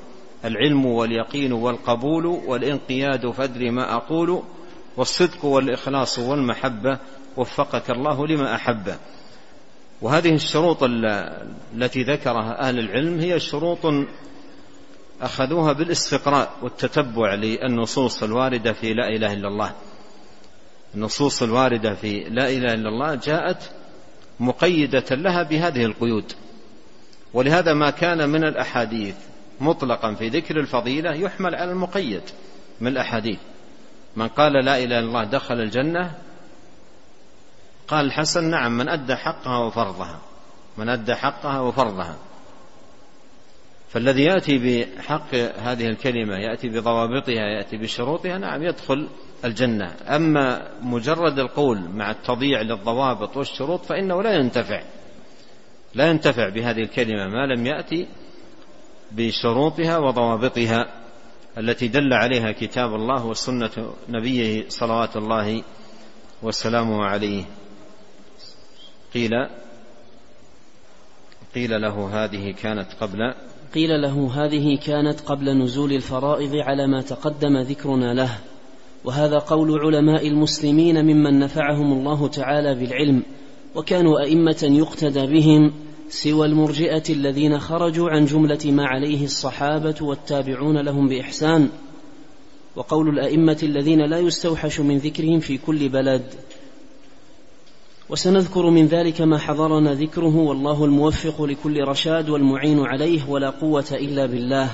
العلم 0.46 0.86
واليقين 0.86 1.54
والقبول 1.54 2.26
والانقياد 2.26 3.32
فادر 3.32 3.72
ما 3.72 3.96
أقول 3.96 4.44
والصدق 4.98 5.46
والإخلاص 5.46 6.20
والمحبة 6.20 7.00
وفقك 7.38 7.92
الله 7.92 8.28
لما 8.28 8.56
أحب. 8.56 8.96
وهذه 10.02 10.34
الشروط 10.34 10.78
التي 11.74 12.04
ذكرها 12.04 12.68
أهل 12.68 12.80
العلم 12.80 13.20
هي 13.20 13.40
شروط 13.40 13.86
أخذوها 15.22 15.74
بالإستقراء 15.74 16.52
والتتبع 16.62 17.34
للنصوص 17.34 18.24
الواردة 18.24 18.74
في 18.74 18.94
لا 18.94 19.08
إله 19.08 19.34
إلا 19.34 19.48
الله. 19.48 19.72
النصوص 20.96 21.44
الواردة 21.44 21.94
في 21.94 22.24
لا 22.24 22.50
إله 22.50 22.74
إلا 22.74 22.90
الله 22.90 23.16
جاءت 23.16 23.72
مقيدة 24.40 25.16
لها 25.16 25.44
بهذه 25.44 25.86
القيود. 25.86 26.34
ولهذا 27.34 27.74
ما 27.74 27.90
كان 27.90 28.30
من 28.30 28.44
الأحاديث 28.44 29.16
مطلقا 29.62 30.14
في 30.14 30.30
ذكر 30.30 30.60
الفضيلة 30.60 31.14
يحمل 31.14 31.56
على 31.56 31.72
المقيد 31.72 32.22
من 32.82 32.88
الأحاديث. 32.88 33.40
من 34.16 34.28
قال 34.28 34.54
لا 34.54 34.78
إله 34.78 34.84
إلا 34.84 35.00
الله 35.00 35.24
دخل 35.24 35.62
الجنة 35.62 36.16
قال 37.88 38.06
الحسن 38.06 38.44
نعم 38.44 38.78
من 38.78 38.90
أدى 38.90 39.16
حقها 39.16 39.58
وفرضها. 39.58 40.20
من 40.78 40.90
أدى 40.90 41.16
حقها 41.16 41.60
وفرضها. 41.60 42.16
فالذي 43.90 44.24
يأتي 44.24 44.58
بحق 44.58 45.36
هذه 45.36 45.88
الكلمة 45.88 46.36
يأتي 46.36 46.70
بضوابطها 46.70 47.48
يأتي 47.58 47.78
بشروطها 47.78 48.38
نعم 48.38 48.64
يدخل 48.64 49.08
الجنة. 49.46 49.96
أما 50.08 50.72
مجرد 50.82 51.40
القول 51.40 51.80
مع 51.90 52.12
التضييع 52.12 52.62
للضوابط 52.62 53.38
والشروط 53.38 53.86
فإنه 53.86 54.24
لا 54.24 54.34
ينتفع. 54.34 54.82
لا 55.96 56.10
ينتفع 56.10 56.50
بهذه 56.50 56.82
الكلمة 56.82 57.28
ما 57.28 57.46
لم 57.46 57.66
يأتي 57.66 58.08
بشروطها 59.12 59.98
وضوابطها 59.98 60.86
التي 61.58 61.88
دل 61.88 62.14
عليها 62.14 62.52
كتاب 62.52 62.96
الله 62.96 63.26
وسنة 63.26 63.94
نبيه 64.10 64.66
صلوات 64.70 65.18
الله 65.18 65.64
وسلامه 66.44 67.06
عليه. 67.06 67.44
قيل 69.14 69.32
قيل 71.56 71.82
له 71.82 72.24
هذه 72.24 72.52
كانت 72.52 72.94
قبل 73.02 73.34
قيل 73.76 74.02
له 74.02 74.30
هذه 74.34 74.78
كانت 74.78 75.20
قبل 75.20 75.58
نزول 75.58 75.94
الفرائض 75.94 76.56
على 76.56 76.88
ما 76.88 77.02
تقدم 77.02 77.58
ذكرنا 77.58 78.14
له 78.14 78.30
وهذا 79.06 79.38
قول 79.38 79.80
علماء 79.80 80.28
المسلمين 80.28 81.06
ممن 81.06 81.40
نفعهم 81.40 81.94
الله 81.94 82.28
تعالى 82.28 82.76
بالعلم 82.76 83.24
وكانوا 83.76 84.20
أئمة 84.20 84.70
يقتدى 84.72 85.28
بهم 85.28 85.74
سوى 86.10 86.48
المرجئة 86.48 87.04
الذين 87.10 87.60
خرجوا 87.60 88.10
عن 88.10 88.26
جملة 88.26 88.60
ما 88.66 88.86
عليه 88.86 89.26
الصحابة 89.26 89.96
والتابعون 90.02 90.78
لهم 90.78 91.08
بإحسان 91.08 91.70
وقول 92.76 93.10
الأئمة 93.10 93.58
الذين 93.64 94.02
لا 94.02 94.20
يستوحش 94.20 94.80
من 94.80 94.98
ذكرهم 94.98 95.40
في 95.40 95.58
كل 95.58 95.90
بلد. 95.90 96.24
وسنذكر 98.10 98.70
من 98.70 98.86
ذلك 98.86 99.22
ما 99.22 99.38
حضرنا 99.38 99.94
ذكره 99.94 100.36
والله 100.36 100.86
الموفق 100.86 101.42
لكل 101.42 101.84
رشاد 101.88 102.30
والمعين 102.30 102.80
عليه 102.80 103.30
ولا 103.30 103.50
قوة 103.50 103.86
إلا 103.92 104.26
بالله. 104.26 104.70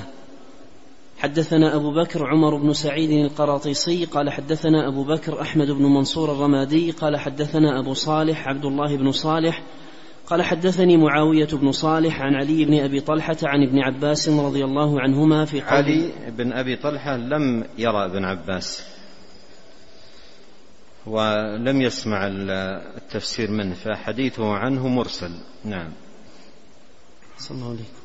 حدثنا 1.17 1.75
أبو 1.75 1.91
بكر 1.91 2.27
عمر 2.27 2.55
بن 2.55 2.73
سعيد 2.73 3.11
القراطيسي 3.11 4.05
قال 4.05 4.29
حدثنا 4.29 4.87
أبو 4.87 5.03
بكر 5.03 5.41
أحمد 5.41 5.71
بن 5.71 5.83
منصور 5.83 6.31
الرمادي 6.31 6.91
قال 6.91 7.17
حدثنا 7.17 7.79
أبو 7.79 7.93
صالح 7.93 8.47
عبد 8.47 8.65
الله 8.65 8.97
بن 8.97 9.11
صالح 9.11 9.63
قال 10.27 10.41
حدثني 10.41 10.97
معاوية 10.97 11.47
بن 11.53 11.71
صالح 11.71 12.21
عن 12.21 12.35
علي 12.35 12.65
بن 12.65 12.79
أبي 12.79 12.99
طلحة 12.99 13.37
عن 13.43 13.63
ابن 13.63 13.79
عباس 13.79 14.29
رضي 14.29 14.63
الله 14.63 15.01
عنهما 15.01 15.45
في 15.45 15.61
قول 15.61 15.69
علي 15.69 16.11
بن 16.37 16.53
أبي 16.53 16.75
طلحة 16.75 17.17
لم 17.17 17.63
يرى 17.77 18.05
ابن 18.05 18.25
عباس. 18.25 18.92
ولم 21.07 21.81
يسمع 21.81 22.27
التفسير 22.97 23.51
منه 23.51 23.73
فحديثه 23.73 24.53
عنه 24.53 24.87
مرسل. 24.87 25.31
نعم. 25.65 25.89
صلى 27.37 27.57
الله 27.57 27.69
عليه 27.69 28.03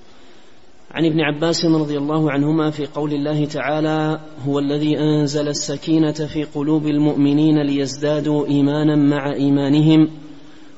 عن 0.91 1.05
ابن 1.05 1.21
عباس 1.21 1.65
رضي 1.65 1.99
الله 1.99 2.31
عنهما 2.31 2.71
في 2.71 2.87
قول 2.87 3.13
الله 3.13 3.45
تعالى 3.45 4.21
هو 4.47 4.59
الذي 4.59 4.99
أنزل 4.99 5.49
السكينة 5.49 6.13
في 6.13 6.45
قلوب 6.45 6.87
المؤمنين 6.87 7.63
ليزدادوا 7.63 8.47
إيمانا 8.47 8.97
مع 8.97 9.33
إيمانهم 9.33 10.09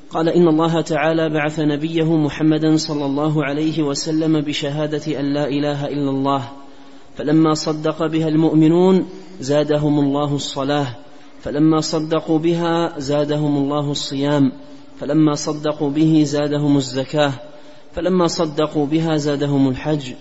قال 0.09 0.29
إن 0.29 0.47
الله 0.47 0.81
تعالى 0.81 1.29
بعث 1.29 1.59
نبيه 1.59 2.17
محمدا 2.17 2.77
صلى 2.77 3.05
الله 3.05 3.45
عليه 3.45 3.83
وسلم 3.83 4.41
بشهادة 4.41 5.19
أن 5.19 5.33
لا 5.33 5.47
إله 5.47 5.87
إلا 5.87 6.09
الله 6.09 6.49
فلما 7.17 7.53
صدق 7.53 8.05
بها 8.05 8.27
المؤمنون 8.27 9.05
زادهم 9.39 9.99
الله 9.99 10.35
الصلاة 10.35 10.87
فلما 11.41 11.81
صدقوا 11.81 12.39
بها 12.39 12.99
زادهم 12.99 13.57
الله 13.57 13.91
الصيام 13.91 14.51
فلما 14.99 15.35
صدقوا 15.35 15.89
به 15.89 16.23
زادهم 16.23 16.77
الزكاة 16.77 17.33
فلما 17.95 18.27
صدقوا 18.27 18.85
بها 18.85 19.17
زادهم 19.17 19.69
الحج 19.69 20.13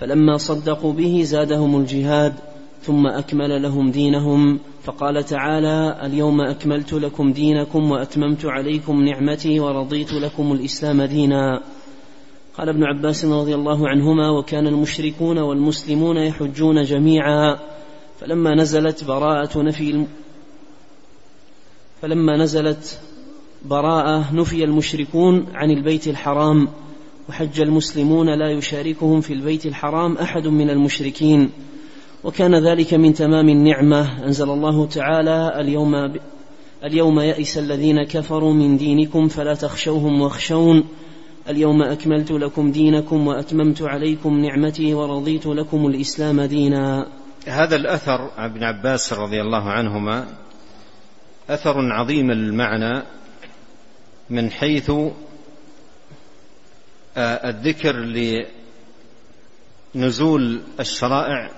فلما 0.00 0.36
صدقوا 0.36 0.92
به 0.92 1.22
زادهم 1.24 1.80
الجهاد 1.80 2.34
ثم 2.82 3.06
أكمل 3.06 3.62
لهم 3.62 3.90
دينهم. 3.90 4.58
فقال 4.82 5.24
تعالى 5.24 6.06
اليوم 6.06 6.40
أكملت 6.40 6.92
لكم 6.92 7.32
دينكم 7.32 7.90
وأتممت 7.90 8.44
عليكم 8.44 9.04
نعمتي 9.04 9.60
ورضيت 9.60 10.12
لكم 10.12 10.52
الإسلام 10.52 11.02
دينا. 11.02 11.62
قال 12.58 12.68
ابن 12.68 12.84
عباس 12.84 13.24
رضي 13.24 13.54
الله 13.54 13.88
عنهما 13.88 14.30
وكان 14.30 14.66
المشركون 14.66 15.38
والمسلمون 15.38 16.16
يحجون 16.16 16.82
جميعا. 16.82 17.58
فلما 18.20 18.54
نزلت 18.54 19.04
براءة 19.04 19.62
نفي 19.62 20.06
فلما 22.02 22.36
نزلت 22.36 22.98
براءة 23.64 24.34
نفي 24.34 24.64
المشركون 24.64 25.46
عن 25.54 25.70
البيت 25.70 26.08
الحرام 26.08 26.68
وحج 27.28 27.60
المسلمون 27.60 28.38
لا 28.38 28.50
يشاركهم 28.50 29.20
في 29.20 29.32
البيت 29.32 29.66
الحرام 29.66 30.16
أحد 30.16 30.46
من 30.46 30.70
المشركين. 30.70 31.50
وكان 32.24 32.68
ذلك 32.68 32.94
من 32.94 33.14
تمام 33.14 33.48
النعمة. 33.48 34.24
أنزل 34.24 34.50
الله 34.50 34.86
تعالى 34.86 35.60
اليوم 35.60 35.94
اليوم 36.84 37.20
يئس 37.20 37.58
الذين 37.58 38.02
كفروا 38.02 38.52
من 38.52 38.76
دينكم 38.76 39.28
فلا 39.28 39.54
تخشوهم 39.54 40.20
واخشون. 40.20 40.84
اليوم 41.48 41.82
أكملت 41.82 42.32
لكم 42.32 42.72
دينكم 42.72 43.26
وأتممت 43.26 43.82
عليكم 43.82 44.40
نعمتي 44.40 44.94
ورضيت 44.94 45.46
لكم 45.46 45.86
الإسلام 45.86 46.40
دينا. 46.40 47.06
هذا 47.46 47.76
الأثر 47.76 48.30
عن 48.36 48.50
ابن 48.50 48.64
عباس 48.64 49.12
رضي 49.12 49.40
الله 49.40 49.62
عنهما 49.70 50.26
أثر 51.50 51.92
عظيم 51.92 52.30
المعنى 52.30 53.02
من 54.30 54.50
حيث 54.50 54.90
آه، 57.16 57.48
الذكر 57.48 57.96
لنزول 59.94 60.60
الشرائع 60.80 61.50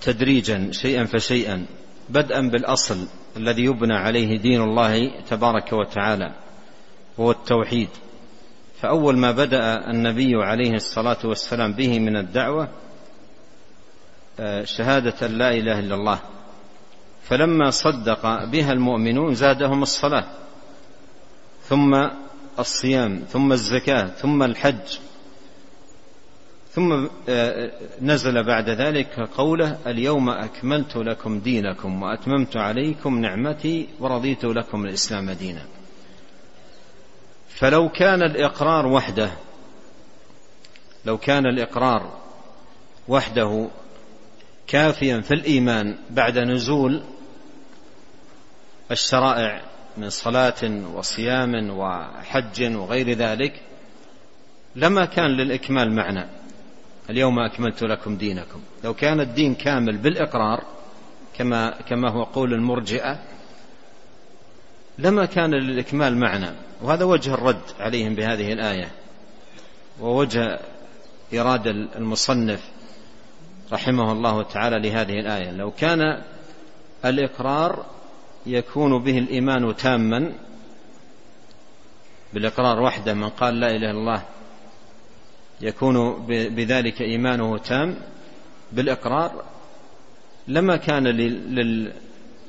تدريجا 0.00 0.68
شيئا 0.72 1.04
فشيئا 1.04 1.66
بدءا 2.08 2.40
بالأصل 2.40 3.06
الذي 3.36 3.64
يبنى 3.64 3.94
عليه 3.94 4.38
دين 4.38 4.62
الله 4.62 5.22
تبارك 5.30 5.72
وتعالى 5.72 6.34
هو 7.20 7.30
التوحيد. 7.30 7.88
فأول 8.80 9.18
ما 9.18 9.30
بدأ 9.30 9.90
النبي 9.90 10.34
عليه 10.34 10.74
الصلاة 10.74 11.18
والسلام 11.24 11.72
به 11.72 11.98
من 11.98 12.16
الدعوة 12.16 12.68
آه، 14.40 14.64
شهادة 14.64 15.26
لا 15.26 15.50
إله 15.50 15.78
إلا 15.78 15.94
الله 15.94 16.20
فلما 17.22 17.70
صدق 17.70 18.44
بها 18.44 18.72
المؤمنون 18.72 19.34
زادهم 19.34 19.82
الصلاة 19.82 20.26
ثم 21.68 22.08
الصيام 22.58 23.22
ثم 23.28 23.52
الزكاة 23.52 24.06
ثم 24.06 24.42
الحج 24.42 24.98
ثم 26.72 27.06
آه، 27.28 27.70
نزل 28.02 28.42
بعد 28.44 28.68
ذلك 28.68 29.20
قوله 29.20 29.78
اليوم 29.86 30.30
أكملت 30.30 30.96
لكم 30.96 31.40
دينكم 31.40 32.02
وأتممت 32.02 32.56
عليكم 32.56 33.18
نعمتي 33.18 33.88
ورضيت 34.00 34.44
لكم 34.44 34.84
الإسلام 34.84 35.30
دينا. 35.30 35.62
فلو 37.48 37.88
كان 37.88 38.22
الإقرار 38.22 38.86
وحده 38.86 39.30
لو 41.04 41.18
كان 41.18 41.46
الإقرار 41.46 42.20
وحده 43.08 43.68
كافيا 44.70 45.20
في 45.20 45.34
الإيمان 45.34 45.96
بعد 46.10 46.38
نزول 46.38 47.02
الشرائع 48.90 49.62
من 49.96 50.10
صلاة 50.10 50.86
وصيام 50.94 51.70
وحج 51.70 52.76
وغير 52.76 53.12
ذلك 53.12 53.62
لما 54.76 55.04
كان 55.04 55.30
للإكمال 55.30 55.92
معنى. 55.92 56.26
اليوم 57.10 57.38
أكملت 57.38 57.82
لكم 57.82 58.16
دينكم. 58.16 58.60
لو 58.84 58.94
كان 58.94 59.20
الدين 59.20 59.54
كامل 59.54 59.96
بالإقرار 59.96 60.64
كما 61.38 61.70
كما 61.70 62.10
هو 62.10 62.22
قول 62.22 62.54
المرجئة 62.54 63.18
لما 64.98 65.26
كان 65.26 65.54
للإكمال 65.54 66.16
معنى. 66.16 66.50
وهذا 66.82 67.04
وجه 67.04 67.34
الرد 67.34 67.62
عليهم 67.80 68.14
بهذه 68.14 68.52
الآية 68.52 68.90
ووجه 70.00 70.60
إرادة 71.34 71.70
المصنف 71.70 72.60
رحمه 73.72 74.12
الله 74.12 74.42
تعالى 74.42 74.88
لهذه 74.88 75.20
الآية. 75.20 75.50
لو 75.50 75.70
كان 75.70 76.22
الإقرار 77.04 77.86
يكون 78.46 79.02
به 79.02 79.18
الإيمان 79.18 79.76
تاما 79.76 80.32
بالإقرار 82.32 82.82
وحده 82.82 83.14
من 83.14 83.28
قال 83.28 83.60
لا 83.60 83.66
إله 83.66 83.90
إلا 83.90 83.98
الله 83.98 84.22
يكون 85.60 86.26
بذلك 86.26 87.00
إيمانه 87.00 87.58
تام 87.58 87.96
بالإقرار 88.72 89.44
لما 90.48 90.76
كان 90.76 91.06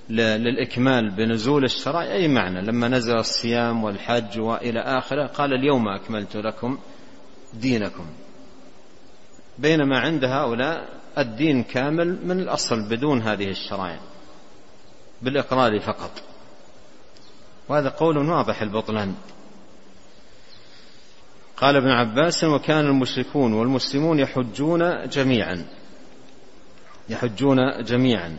للإكمال 0.10 1.10
بنزول 1.10 1.64
الشرائع 1.64 2.14
أي 2.14 2.28
معنى؟ 2.28 2.62
لما 2.62 2.88
نزل 2.88 3.16
الصيام 3.16 3.84
والحج 3.84 4.40
وإلى 4.40 4.80
آخره 4.80 5.28
قال 5.28 5.54
اليوم 5.54 5.88
أكملت 5.88 6.36
لكم 6.36 6.78
دينكم. 7.54 8.06
بينما 9.58 10.00
عند 10.00 10.26
هؤلاء 10.26 11.01
الدين 11.18 11.64
كامل 11.64 12.18
من 12.26 12.40
الأصل 12.40 12.90
بدون 12.90 13.22
هذه 13.22 13.50
الشرائع 13.50 14.00
بالإقرار 15.22 15.80
فقط. 15.80 16.12
وهذا 17.70 17.90
قول 17.90 18.18
واضح 18.18 18.62
البطلان. 18.62 19.16
قال 21.58 21.76
ابن 21.76 21.90
عباس 21.90 22.44
وكان 22.44 22.86
المشركون 22.86 23.54
والمسلمون 23.54 24.20
يحجون 24.20 25.08
جميعا. 25.10 25.66
يحجون 27.10 27.84
جميعا. 27.84 28.38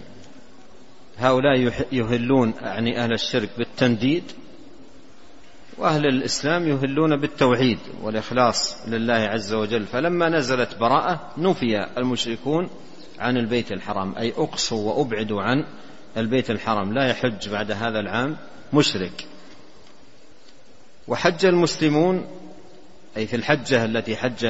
هؤلاء 1.19 1.73
يهلون 1.93 2.55
يعني 2.61 3.05
أهل 3.05 3.13
الشرك 3.13 3.51
بالتنديد 3.59 4.33
وأهل 5.79 6.07
الإسلام 6.07 6.69
يهلون 6.69 7.17
بالتوحيد 7.17 7.79
والإخلاص 8.03 8.89
لله 8.89 9.15
عز 9.15 9.53
وجل. 9.53 9.87
فلما 9.87 10.29
نزلت 10.29 10.79
براءة 10.79 11.33
نفي 11.39 11.87
المشركون 11.99 12.71
عن 13.19 13.37
البيت 13.37 13.73
الحرام 13.73 14.15
أي 14.19 14.33
أقصوا 14.37 14.93
وأبعدوا 14.93 15.43
عن 15.43 15.65
البيت 16.17 16.51
الحرام. 16.51 16.93
لا 16.93 17.07
يحج 17.07 17.49
بعد 17.49 17.71
هذا 17.71 18.01
العام 18.01 18.37
مشرك. 18.73 19.27
وحج 21.09 21.47
المسلمون 21.47 22.27
أي 23.17 23.27
في 23.27 23.37
الحجة 23.37 23.85
التي 23.85 24.17
حج 24.17 24.47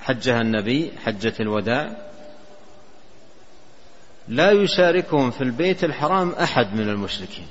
حجها 0.00 0.40
النبي 0.40 0.92
حجة 1.04 1.34
الوداع 1.40 1.96
لا 4.28 4.50
يشاركهم 4.50 5.30
في 5.30 5.40
البيت 5.40 5.84
الحرام 5.84 6.30
أحد 6.30 6.74
من 6.74 6.88
المشركين. 6.88 7.46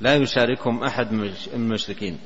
لا 0.00 0.14
يشاركهم 0.14 0.84
أحد 0.84 1.12
من 1.12 1.32
المشركين. 1.54 2.18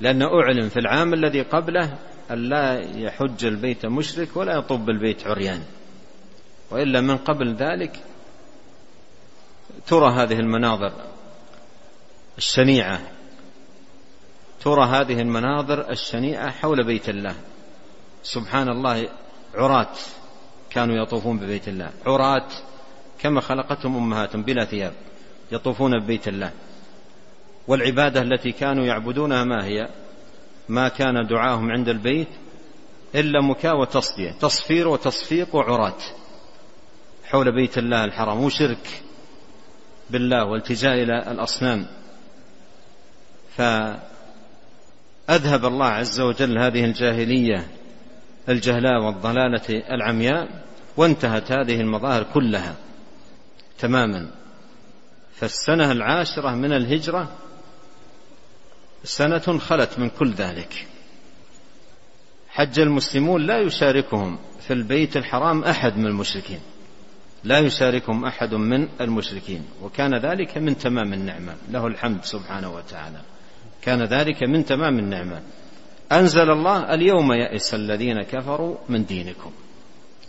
لأنه 0.00 0.26
أعلن 0.26 0.68
في 0.68 0.76
العام 0.76 1.14
الذي 1.14 1.42
قبله 1.42 1.98
أن 2.30 2.48
لا 2.48 2.80
يحج 2.96 3.44
البيت 3.44 3.86
مشرك 3.86 4.36
ولا 4.36 4.58
يطب 4.58 4.88
البيت 4.88 5.26
عريان. 5.26 5.62
وإلا 6.70 7.00
من 7.00 7.16
قبل 7.16 7.54
ذلك 7.54 7.96
ترى 9.86 10.12
هذه 10.12 10.38
المناظر 10.38 10.92
الشنيعة. 12.38 13.00
ترى 14.60 14.84
هذه 14.84 15.20
المناظر 15.20 15.90
الشنيعة 15.90 16.50
حول 16.50 16.84
بيت 16.84 17.08
الله. 17.08 17.34
سبحان 18.22 18.68
الله 18.68 19.08
عراة 19.54 19.94
كانوا 20.70 21.02
يطوفون 21.02 21.38
ببيت 21.38 21.68
الله. 21.68 21.90
عراة 22.06 22.48
كما 23.18 23.40
خلقتهم 23.40 23.96
أمهاتهم 23.96 24.42
بلا 24.42 24.64
ثياب. 24.64 24.92
يطوفون 25.52 25.98
ببيت 25.98 26.28
الله. 26.28 26.52
والعبادة 27.68 28.22
التي 28.22 28.52
كانوا 28.52 28.84
يعبدونها 28.84 29.44
ما 29.44 29.64
هي؟ 29.64 29.88
ما 30.68 30.88
كان 30.88 31.26
دعاهم 31.26 31.70
عند 31.70 31.88
البيت 31.88 32.28
إلا 33.14 33.40
مكاء 33.42 33.80
وتصدية. 33.80 34.30
تصفير 34.30 34.88
وتصفيق 34.88 35.54
وعراة 35.54 35.98
حول 37.24 37.52
بيت 37.54 37.78
الله 37.78 38.04
الحرام. 38.04 38.44
وشرك 38.44 39.02
بالله 40.10 40.44
والتجاء 40.44 40.94
إلى 40.94 41.32
الأصنام. 41.32 41.86
فأذهب 43.56 44.00
الله 45.64 45.86
عز 45.86 46.20
وجل 46.20 46.58
هذه 46.58 46.84
الجاهلية 46.84 47.66
الجهلاء 48.48 49.02
والضلالة 49.02 49.94
العمياء 49.94 50.48
وانتهت 50.96 51.52
هذه 51.52 51.80
المظاهر 51.80 52.22
كلها 52.34 52.74
تماما. 53.78 54.39
فالسنة 55.34 55.92
العاشرة 55.92 56.54
من 56.54 56.72
الهجرة 56.72 57.28
سنة 59.04 59.58
خلت 59.58 59.98
من 59.98 60.08
كل 60.08 60.32
ذلك. 60.32 60.86
حج 62.48 62.80
المسلمون 62.80 63.46
لا 63.46 63.58
يشاركهم 63.58 64.38
في 64.60 64.72
البيت 64.72 65.16
الحرام 65.16 65.64
أحد 65.64 65.96
من 65.96 66.06
المشركين. 66.06 66.60
لا 67.44 67.58
يشاركهم 67.58 68.24
أحد 68.24 68.54
من 68.54 68.88
المشركين. 69.00 69.64
وكان 69.82 70.14
ذلك 70.14 70.58
من 70.58 70.78
تمام 70.78 71.12
النعمة. 71.12 71.54
له 71.70 71.86
الحمد 71.86 72.24
سبحانه 72.24 72.74
وتعالى. 72.74 73.20
كان 73.82 74.02
ذلك 74.02 74.42
من 74.42 74.64
تمام 74.64 74.98
النعمة. 74.98 75.42
أنزل 76.12 76.50
الله 76.50 76.94
اليوم 76.94 77.32
يئس 77.32 77.74
الذين 77.74 78.22
كفروا 78.22 78.76
من 78.88 79.04
دينكم. 79.04 79.52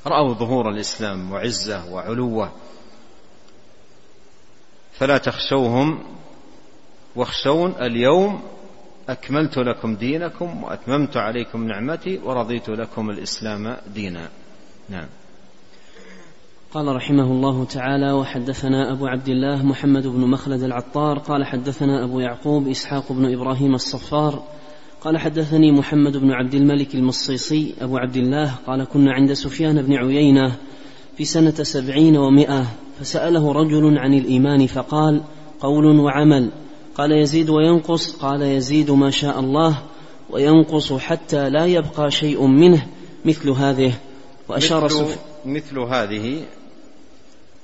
رأوا 0.08 0.34
ظهور 0.34 0.70
الإسلام 0.70 1.32
وعزة 1.32 1.94
وعلوة. 1.94 2.52
فلا 5.02 5.18
تخشوهم 5.18 6.00
واخشون 7.16 7.74
اليوم 7.82 8.42
أكملت 9.10 9.58
لكم 9.58 9.96
دينكم 9.96 10.64
وأتممت 10.64 11.18
عليكم 11.18 11.68
نعمتي 11.68 12.20
ورضيت 12.24 12.70
لكم 12.70 13.10
الإسلام 13.10 13.78
دينا. 13.94 14.30
نعم. 14.90 15.08
قال 16.74 16.96
رحمه 16.96 17.24
الله 17.24 17.66
تعالى 17.66 18.12
وحدثنا 18.12 18.92
أبو 18.92 19.08
عبد 19.08 19.28
الله 19.28 19.66
محمد 19.66 20.08
بن 20.08 20.20
مخلد 20.20 20.64
العطار 20.64 21.20
قال 21.20 21.46
حدثنا 21.46 22.04
أبو 22.04 22.20
يعقوب 22.20 22.68
إسحاق 22.68 23.12
بن 23.12 23.34
إبراهيم 23.34 23.76
الصفار 23.76 24.44
قال 25.02 25.18
حدثني 25.18 25.72
محمد 25.72 26.18
بن 26.18 26.32
عبد 26.32 26.54
الملك 26.54 26.96
المصيصي 26.96 27.74
أبو 27.82 27.98
عبد 27.98 28.18
الله 28.18 28.56
قال 28.68 28.84
كنا 28.84 29.14
عند 29.14 29.34
سفيان 29.34 29.82
بن 29.82 29.94
عيينة 29.94 30.56
في 31.18 31.26
سنة 31.26 31.64
سبعين 31.64 32.18
ومائة 32.18 32.66
فسأله 33.02 33.52
رجل 33.52 33.98
عن 33.98 34.14
الإيمان 34.14 34.68
فقال 34.68 35.24
قول 35.60 36.00
وعمل. 36.00 36.52
قال 36.96 37.12
يزيد 37.12 37.50
وينقص. 37.50 38.16
قال 38.16 38.42
يزيد 38.42 38.92
ما 38.92 39.12
شاء 39.12 39.40
الله 39.40 39.84
وينقص 40.30 40.94
حتى 40.94 41.50
لا 41.50 41.66
يبقى 41.66 42.12
شيء 42.12 42.46
منه 42.46 42.88
مثل 43.26 43.50
هذه. 43.50 43.94
وأشار 44.48 44.84
مثل, 44.84 45.16
مثل 45.46 45.80
هذه. 45.80 46.46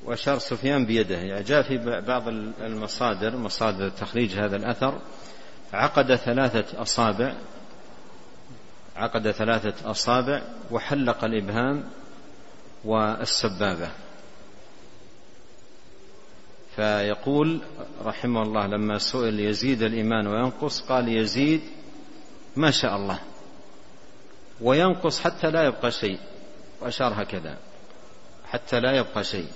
وأشار 0.05 0.37
سفيان 0.37 0.85
بيده. 0.85 1.15
يعني 1.15 1.43
جاء 1.43 1.61
في 1.61 2.01
بعض 2.07 2.27
المصادر 2.61 3.37
مصادر 3.37 3.89
تخريج 3.89 4.31
هذا 4.31 4.55
الأثر. 4.55 5.01
عقد 5.73 6.15
ثلاثة 6.15 6.81
أصابع. 6.81 7.35
عقد 8.95 9.31
ثلاثة 9.31 9.91
أصابع 9.91 10.41
وحلق 10.71 11.23
الإبهام 11.23 11.83
والسبابة. 12.85 13.89
فيقول 16.77 17.59
رحمه 18.05 18.41
الله 18.41 18.67
لما 18.67 18.97
سئل 18.97 19.39
يزيد 19.39 19.81
الإيمان 19.81 20.27
وينقص 20.27 20.81
قال 20.81 21.09
يزيد 21.17 21.61
ما 22.55 22.71
شاء 22.71 22.95
الله 22.95 23.19
وينقص 24.61 25.19
حتى 25.19 25.51
لا 25.51 25.63
يبقى 25.65 25.91
شيء 25.91 26.19
وأشار 26.81 27.21
هكذا 27.21 27.57
حتى 28.45 28.79
لا 28.79 28.91
يبقى 28.97 29.23
شيء. 29.23 29.47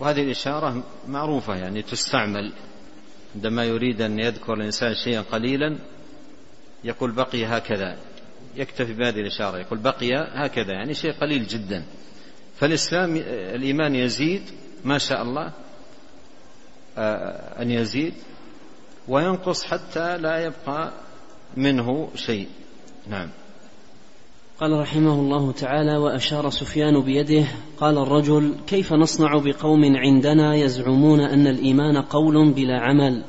وهذه 0.00 0.22
الإشارة 0.22 0.82
معروفة 1.08 1.56
يعني 1.56 1.82
تستعمل 1.82 2.52
عندما 3.34 3.64
يريد 3.64 4.00
أن 4.02 4.18
يذكر 4.18 4.54
الإنسان 4.54 4.94
شيئا 4.94 5.20
قليلا 5.20 5.78
يقول 6.84 7.12
بقي 7.12 7.44
هكذا 7.44 7.96
يكتفي 8.56 8.92
بهذه 8.92 9.20
الإشارة 9.20 9.58
يقول 9.58 9.78
بقي 9.78 10.14
هكذا 10.14 10.72
يعني 10.72 10.94
شيء 10.94 11.12
قليل 11.12 11.46
جدا. 11.46 11.84
فالإسلام 12.56 13.16
الإيمان 13.26 13.94
يزيد 13.94 14.42
ما 14.84 14.98
شاء 14.98 15.22
الله 15.22 15.52
أن 16.96 17.70
يزيد 17.70 18.14
وينقص 19.08 19.64
حتى 19.64 20.16
لا 20.16 20.44
يبقى 20.44 20.92
منه 21.56 22.08
شيء. 22.14 22.48
نعم. 23.08 23.28
قال 24.60 24.80
رحمه 24.80 25.14
الله 25.14 25.52
تعالى 25.52 25.96
وأشار 25.96 26.50
سفيان 26.50 27.00
بيده 27.00 27.46
قال 27.78 27.98
الرجل 27.98 28.54
كيف 28.66 28.92
نصنع 28.92 29.38
بقوم 29.38 29.96
عندنا 29.96 30.54
يزعمون 30.54 31.20
أن 31.20 31.46
الإيمان 31.46 31.96
قول 31.96 32.52
بلا 32.52 32.80
عمل؟ 32.80 33.24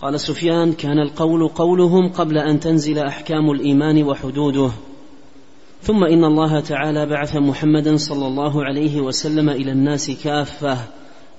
قال 0.00 0.20
سفيان 0.20 0.72
كان 0.72 0.98
القول 0.98 1.48
قولهم 1.48 2.12
قبل 2.12 2.38
أن 2.38 2.60
تنزل 2.60 2.98
أحكام 2.98 3.50
الإيمان 3.50 4.02
وحدوده. 4.02 4.70
ثم 5.82 6.04
إن 6.04 6.24
الله 6.24 6.60
تعالى 6.60 7.06
بعث 7.06 7.36
محمدا 7.36 7.96
صلى 7.96 8.26
الله 8.26 8.64
عليه 8.64 9.00
وسلم 9.00 9.50
إلى 9.50 9.72
الناس 9.72 10.10
كافة. 10.10 10.78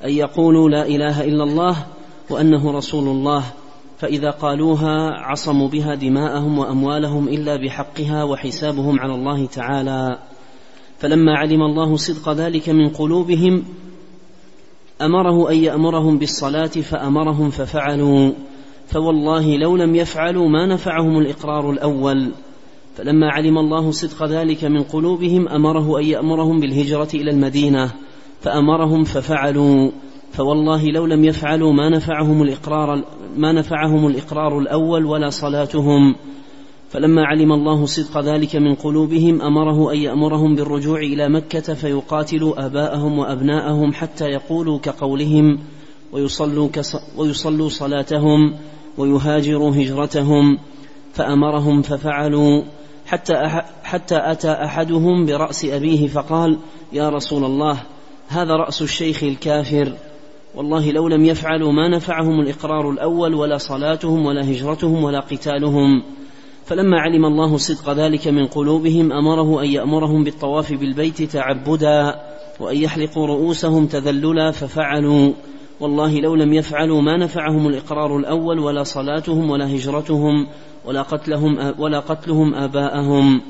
أن 0.06 0.10
يقولوا 0.10 0.70
لا 0.70 0.88
إله 0.88 1.24
إلا 1.24 1.44
الله 1.44 1.86
وأنه 2.30 2.72
رسول 2.72 3.08
الله 3.08 3.44
فإذا 3.98 4.30
قالوها 4.30 5.12
عصموا 5.12 5.68
بها 5.68 5.96
دماءهم 5.96 6.60
وأموالهم 6.60 7.28
إلا 7.28 7.56
بحقها 7.56 8.24
وحسابهم 8.24 9.00
على 9.00 9.16
الله 9.16 9.46
تعالى. 9.46 10.20
فلما 11.00 11.38
علم 11.38 11.62
الله 11.62 11.96
صدق 11.96 12.30
ذلك 12.34 12.70
من 12.70 12.90
قلوبهم 12.90 13.64
أمره 15.02 15.52
أن 15.52 15.56
يأمرهم 15.56 16.18
بالصلاة 16.18 16.68
فأمرهم 16.68 17.50
ففعلوا. 17.50 18.32
فوالله 18.88 19.58
لو 19.58 19.78
لم 19.78 19.96
يفعلوا 19.96 20.50
ما 20.50 20.66
نفعهم 20.66 21.18
الإقرار 21.18 21.72
الأول. 21.72 22.32
فلما 22.98 23.30
علم 23.30 23.58
الله 23.58 23.92
صدق 23.92 24.26
ذلك 24.26 24.64
من 24.64 24.84
قلوبهم 24.84 25.48
أمره 25.48 26.00
أن 26.00 26.06
يأمرهم 26.06 26.60
بالهجرة 26.60 27.10
إلى 27.14 27.32
المدينة. 27.32 27.92
فأمرهم 28.48 29.04
ففعلوا 29.04 29.92
فوالله 30.32 30.86
لو 30.86 31.06
لم 31.06 31.24
يفعلوا 31.24 31.74
ما 31.74 31.90
نفعهم 31.90 32.42
الإقرار 32.42 33.04
ما 33.38 33.52
نفعهم 33.52 34.08
الإقرار 34.08 34.60
الأول 34.60 35.06
ولا 35.06 35.30
صلاتهم. 35.30 36.16
فلما 36.90 37.26
علم 37.26 37.52
الله 37.52 37.86
صدق 37.86 38.22
ذلك 38.22 38.56
من 38.56 38.76
قلوبهم 38.76 39.42
أمره 39.42 39.94
أن 39.94 39.98
يأمرهم 39.98 40.56
بالرجوع 40.56 41.00
إلى 41.00 41.30
مكة 41.30 41.74
فيقاتلوا 41.74 42.66
آباءهم 42.66 43.20
وأبناءهم 43.20 43.94
حتى 43.94 44.26
يقولوا 44.26 44.80
كقولهم 44.80 45.60
ويصلوا, 46.12 46.70
ويصلوا 47.18 47.70
صلاتهم 47.70 48.54
ويهاجروا 48.98 49.76
هجرتهم. 49.76 50.58
فأمرهم 51.14 51.82
ففعلوا. 51.82 52.64
حتى 53.06 53.34
حتى 53.84 54.18
أتى 54.32 54.52
أحدهم 54.52 55.26
برأس 55.26 55.66
أبيه 55.66 56.08
فقال 56.08 56.58
يا 56.94 57.10
رسول 57.10 57.44
الله 57.44 57.78
هذا 58.28 58.56
رأس 58.56 58.82
الشيخ 58.82 59.24
الكافر. 59.24 59.94
والله 60.56 60.92
لو 60.92 61.08
لم 61.08 61.26
يفعلوا 61.26 61.72
ما 61.72 61.88
نفعهم 61.88 62.40
الإقرار 62.40 62.90
الأول 62.90 63.34
ولا 63.34 63.58
صلاتهم 63.58 64.26
ولا 64.26 64.52
هجرتهم 64.52 65.04
ولا 65.04 65.20
قتالهم. 65.20 66.04
فلما 66.66 67.00
علم 67.00 67.26
الله 67.26 67.58
صدق 67.58 67.94
ذلك 67.94 68.28
من 68.28 68.46
قلوبهم 68.46 69.12
أمره 69.12 69.62
أن 69.64 69.68
يأمرهم 69.68 70.24
بالطواف 70.24 70.74
بالبيت 70.74 71.22
تعبدا 71.22 72.16
وأن 72.60 72.78
يحلقوا 72.78 73.28
رؤوسهم 73.28 73.86
تذللا 73.86 74.52
ففعلوا. 74.52 75.34
والله 75.80 76.20
لو 76.20 76.36
لم 76.36 76.54
يفعلوا 76.54 77.02
ما 77.02 77.18
نفعهم 77.18 77.68
الإقرار 77.68 78.18
الأول 78.18 78.60
ولا 78.60 78.84
صلاتهم 78.84 79.50
ولا 79.50 79.76
هجرتهم 79.76 80.48
ولا 80.86 81.02
قتلهم 81.02 81.74
ولا 81.80 82.00
قتلهم 82.00 82.56
آباءهم. 82.56 83.42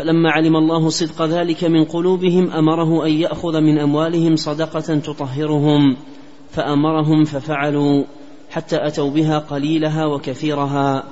فلما 0.00 0.30
علم 0.30 0.56
الله 0.56 0.88
صدق 0.88 1.22
ذلك 1.22 1.64
من 1.64 1.84
قلوبهم 1.84 2.50
أمره 2.50 3.06
أن 3.06 3.10
يأخذ 3.10 3.60
من 3.60 3.78
أموالهم 3.78 4.36
صدقة 4.36 4.98
تطهرهم. 4.98 5.96
فأمرهم 6.50 7.24
ففعلوا 7.24 8.04
حتى 8.50 8.86
أتوا 8.86 9.10
بها 9.10 9.38
قليلها 9.38 10.06
وكثيرها. 10.06 11.04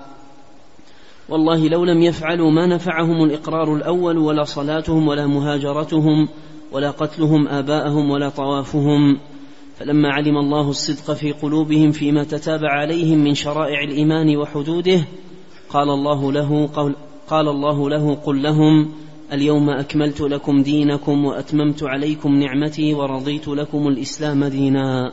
والله 1.29 1.69
لو 1.69 1.85
لم 1.85 2.03
يفعلوا 2.03 2.51
ما 2.51 2.67
نفعهم 2.67 3.25
الإقرار 3.25 3.75
الأول 3.75 4.19
ولا 4.19 4.45
صلاتهم 4.45 5.09
ولا 5.09 5.27
مهاجرتهم 5.27 6.29
ولا 6.73 6.91
قتلهم 6.91 7.49
آباءهم 7.49 8.11
ولا 8.11 8.29
طوافهم. 8.29 9.19
فلما 9.79 10.09
علم 10.09 10.37
الله 10.37 10.71
الصدق 10.71 11.15
في 11.15 11.33
قلوبهم 11.33 11.93
فيما 11.93 12.25
تتابع 12.25 12.71
عليهم 12.71 13.19
من 13.19 13.35
شرائع 13.35 13.83
الإيمان 13.85 14.37
وحدوده 14.37 15.05
قال 15.71 15.89
الله 15.91 16.33
له 16.33 16.69
قول 16.75 16.95
قال 17.31 17.49
الله 17.49 17.91
له 17.91 18.15
قل 18.15 18.43
لهم 18.43 18.93
اليوم 19.33 19.71
أكملت 19.71 20.21
لكم 20.21 20.63
دينكم 20.63 21.25
وأتممت 21.25 21.83
عليكم 21.83 22.35
نعمتي 22.35 22.95
ورضيت 22.95 23.49
لكم 23.49 23.89
الإسلام 23.89 24.45
دينا. 24.45 25.13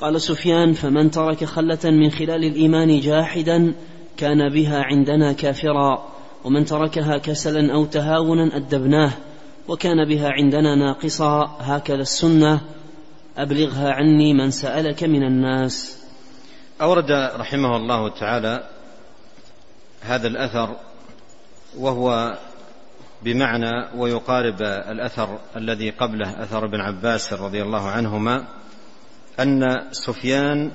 قال 0.00 0.20
سفيان 0.20 0.72
فمن 0.72 1.10
ترك 1.10 1.44
خلة 1.44 1.78
من 1.84 2.10
خلال 2.10 2.44
الإيمان 2.44 3.00
جاحدا 3.00 3.74
كان 4.16 4.48
بها 4.48 4.82
عندنا 4.82 5.32
كافرا 5.32 6.08
ومن 6.44 6.64
تركها 6.64 7.18
كسلا 7.18 7.74
أو 7.74 7.84
تهاونا 7.84 8.56
أدبناه 8.56 9.12
وكان 9.68 10.08
بها 10.08 10.28
عندنا 10.28 10.74
ناقصا 10.74 11.56
هكذا 11.60 12.00
السنة. 12.00 12.60
أبلغها 13.38 13.90
عني 13.92 14.34
من 14.34 14.50
سألك 14.50 15.04
من 15.04 15.22
الناس. 15.22 16.00
أورد 16.82 17.10
رحمه 17.36 17.76
الله 17.76 18.08
تعالى 18.08 18.68
هذا 20.00 20.28
الأثر 20.28 20.76
وهو 21.76 22.38
بمعنى 23.22 23.88
ويقارب 23.94 24.62
الأثر 24.62 25.38
الذي 25.56 25.90
قبله 25.90 26.42
أثر 26.42 26.64
ابن 26.64 26.80
عباس 26.80 27.32
رضي 27.32 27.62
الله 27.62 27.88
عنهما 27.88 28.44
أن 29.40 29.88
سفيان 29.92 30.70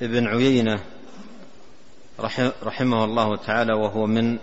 بن 0.00 0.26
عيينة 0.26 0.80
رحمه 2.62 3.04
الله 3.04 3.36
تعالى 3.36 3.72
وهو 3.72 4.06
من 4.06 4.38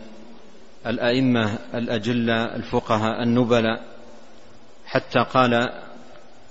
الأئمة 0.88 1.60
الأجلة 1.73 2.55
الفقهاء 2.55 3.23
النبلاء 3.23 3.83
حتى 4.86 5.19
قال 5.19 5.69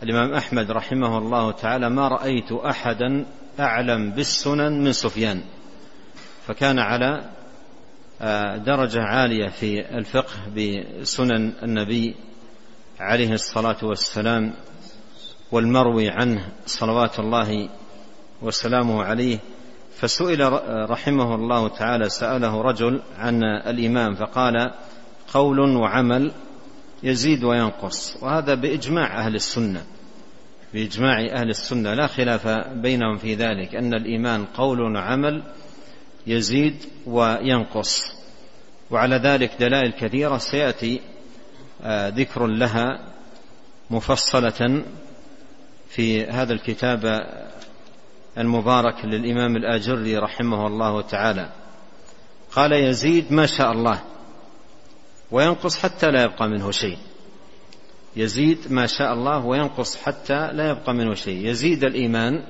الإمام 0.02 0.34
أحمد 0.34 0.70
رحمه 0.70 1.18
الله 1.18 1.52
تعالى 1.52 1.90
ما 1.90 2.08
رأيت 2.08 2.52
أحدا 2.52 3.26
أعلم 3.60 4.10
بالسنن 4.10 4.84
من 4.84 4.92
سفيان 4.92 5.42
فكان 6.46 6.78
على 6.78 7.24
درجة 8.66 9.02
عالية 9.02 9.48
في 9.48 9.96
الفقه 9.98 10.34
بسنن 10.56 11.52
النبي 11.62 12.14
عليه 13.00 13.32
الصلاة 13.32 13.76
والسلام 13.82 14.52
والمروي 15.52 16.08
عنه 16.08 16.48
صلوات 16.66 17.18
الله 17.18 17.68
وسلامه 18.42 19.02
عليه. 19.02 19.38
فسئل 19.96 20.52
رحمه 20.90 21.34
الله 21.34 21.68
تعالى 21.68 22.08
سأله 22.08 22.62
رجل 22.62 23.02
عن 23.18 23.42
الإمام 23.44 24.14
فقال 24.14 24.70
قول 25.34 25.58
وعمل 25.60 26.32
يزيد 27.02 27.44
وينقص. 27.44 28.22
وهذا 28.22 28.54
بإجماع 28.54 29.18
أهل 29.18 29.34
السنة 29.34 29.84
بإجماع 30.74 31.20
أهل 31.20 31.50
السنة 31.50 31.94
لا 31.94 32.06
خلاف 32.06 32.48
بينهم 32.72 33.16
في 33.16 33.34
ذلك 33.34 33.74
أن 33.74 33.94
الإيمان 33.94 34.44
قول 34.44 34.80
وعمل 34.80 35.42
يزيد 36.26 36.76
وينقص. 37.06 38.02
وعلى 38.90 39.16
ذلك 39.16 39.52
دلائل 39.60 39.92
كثيرة 39.92 40.38
سيأتي 40.38 41.00
آه، 41.82 42.08
ذكر 42.08 42.46
لها 42.46 43.12
مفصلة 43.90 44.84
في 45.88 46.24
هذا 46.24 46.52
الكتاب 46.52 47.26
المبارك 48.38 49.04
للإمام 49.04 49.56
الآجري 49.56 50.16
رحمه 50.18 50.66
الله 50.66 51.00
تعالى. 51.00 51.52
قال 52.52 52.72
يزيد 52.72 53.32
ما 53.32 53.46
شاء 53.46 53.72
الله 53.72 54.02
وينقص 55.30 55.78
حتى 55.78 56.10
لا 56.10 56.22
يبقى 56.22 56.48
منه 56.48 56.70
شيء. 56.70 56.98
يزيد 58.16 58.58
ما 58.72 58.86
شاء 58.86 59.12
الله 59.12 59.46
وينقص 59.46 59.96
حتى 59.96 60.52
لا 60.52 60.70
يبقى 60.70 60.94
منه 60.94 61.14
شيء. 61.14 61.46
يزيد 61.46 61.84
الإيمان 61.84 62.44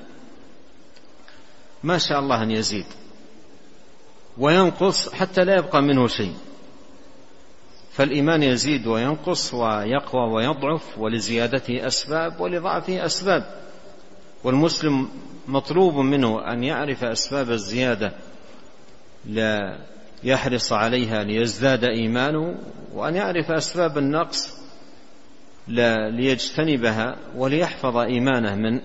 ما 1.82 1.98
شاء 1.98 2.18
الله 2.18 2.42
أن 2.42 2.50
يزيد. 2.50 2.86
وينقص 4.38 5.12
حتى 5.12 5.44
لا 5.44 5.56
يبقى 5.58 5.82
منه 5.82 6.06
شيء. 6.06 6.34
فالإيمان 7.92 8.42
يزيد 8.42 8.86
وينقص 8.86 9.54
ويقوى 9.54 10.32
ويضعف 10.32 10.98
ولزيادته 10.98 11.86
أسباب 11.86 12.40
ولضعفه 12.40 13.06
أسباب. 13.06 13.66
والمسلم 14.44 15.08
مطلوب 15.48 15.94
منه 15.94 16.52
أن 16.52 16.64
يعرف 16.64 17.04
أسباب 17.04 17.50
الزيادة 17.50 18.12
لا 19.26 19.78
يحرص 20.24 20.72
عليها 20.72 21.22
ليزداد 21.24 21.84
إيمانه 21.84 22.58
وأن 22.94 23.14
يعرف 23.14 23.50
أسباب 23.50 23.98
النقص 23.98 24.54
ليجتنبها 25.68 27.16
وليحفظ 27.36 27.96
إيمانه 27.96 28.54
من 28.54 28.80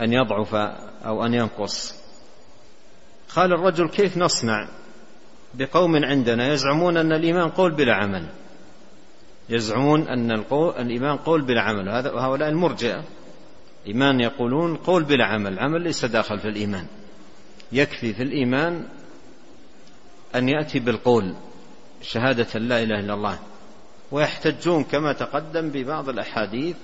أن 0.00 0.12
يضعف 0.12 0.54
أو 1.06 1.26
أن 1.26 1.34
ينقص. 1.34 1.94
قال 3.36 3.52
الرجل 3.52 3.88
كيف 3.88 4.16
نصنع؟ 4.18 4.68
بقوم 5.58 6.04
عندنا 6.04 6.52
يزعمون 6.52 6.96
أن 6.96 7.12
الإيمان 7.12 7.48
قول 7.48 7.72
بلا 7.72 7.94
عمل. 7.94 8.26
يزعمون 9.48 10.08
أن 10.08 10.30
الإيمان 10.78 11.16
قول 11.16 11.42
بلا 11.42 11.60
عمل. 11.60 11.88
هؤلاء 12.18 12.48
المرجئة. 12.48 13.04
إيمان 13.86 14.20
يقولون 14.20 14.76
قول 14.76 15.04
بلا 15.04 15.26
عمل. 15.26 15.58
عمل 15.58 15.82
ليس 15.82 16.04
داخل 16.04 16.38
في 16.38 16.48
الإيمان. 16.48 16.86
يكفي 17.72 18.14
في 18.14 18.22
الإيمان 18.22 18.84
أن 20.34 20.48
يأتي 20.48 20.78
بالقول 20.78 21.34
شهادة 22.02 22.58
لا 22.58 22.82
إله 22.82 23.00
إلا 23.00 23.14
الله. 23.14 23.38
ويحتجون 24.12 24.84
كما 24.84 25.12
تقدم 25.12 25.70
ببعض 25.70 26.08
الأحاديث 26.08 26.76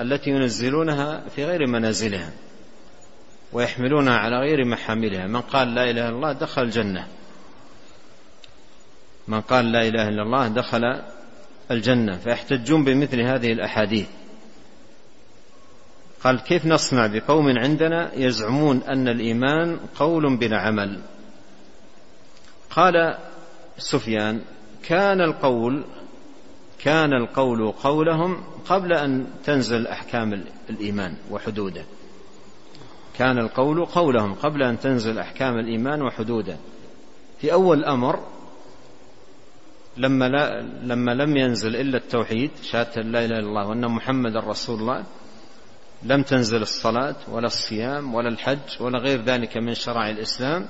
التي 0.00 0.30
ينزلونها 0.30 1.22
في 1.36 1.44
غير 1.44 1.66
منازلها 1.66 2.30
ويحملونها 3.52 4.18
على 4.18 4.36
غير 4.36 4.64
محاملها. 4.64 5.26
من 5.26 5.40
قال 5.40 5.74
لا 5.74 5.90
إله 5.90 6.08
إلا 6.08 6.16
الله 6.16 6.32
دخل 6.32 6.62
الجنة. 6.62 7.06
من 9.28 9.40
قال 9.40 9.72
لا 9.72 9.88
إله 9.88 10.08
إلا 10.08 10.22
الله 10.22 10.48
دخل 10.48 11.02
الجنة 11.70 12.16
فيحتجون 12.16 12.84
بمثل 12.84 13.20
هذه 13.20 13.52
الأحاديث. 13.52 14.08
قال 16.24 16.40
كيف 16.40 16.66
نصنع 16.66 17.06
بقوم 17.06 17.58
عندنا 17.58 18.14
يزعمون 18.14 18.82
أن 18.82 19.08
الإيمان 19.08 19.80
قول 19.96 20.36
بلا 20.36 20.58
عمل؟ 20.58 21.00
قال 22.70 23.18
سفيان 23.78 24.40
كان 24.82 25.20
القول 25.20 25.84
كان 26.78 27.12
القول 27.12 27.72
قولهم 27.72 28.44
قبل 28.66 28.92
أن 28.92 29.26
تنزل 29.44 29.86
أحكام 29.86 30.44
الإيمان 30.70 31.16
وحدوده. 31.30 31.84
كان 33.18 33.38
القول 33.38 33.84
قولهم 33.84 34.34
قبل 34.34 34.62
أن 34.62 34.80
تنزل 34.80 35.18
أحكام 35.18 35.58
الإيمان 35.58 36.02
وحدوده. 36.02 36.56
في 37.40 37.52
أول 37.52 37.78
الأمر 37.78 38.20
لما, 39.96 40.28
لا 40.28 40.60
لما 40.82 41.14
لم 41.14 41.36
ينزل 41.36 41.76
إلا 41.76 41.96
التوحيد 41.96 42.50
شهادة 42.62 43.02
لا 43.02 43.24
إله 43.24 43.38
إلا 43.38 43.48
الله 43.48 43.68
وأن 43.68 43.90
محمد 43.90 44.36
رسول 44.36 44.80
الله 44.80 45.04
لم 46.02 46.22
تنزل 46.22 46.62
الصلاة 46.62 47.16
ولا 47.28 47.46
الصيام 47.46 48.14
ولا 48.14 48.28
الحج 48.28 48.80
ولا 48.80 48.98
غير 48.98 49.22
ذلك 49.22 49.56
من 49.56 49.74
شرائع 49.74 50.10
الإسلام. 50.10 50.68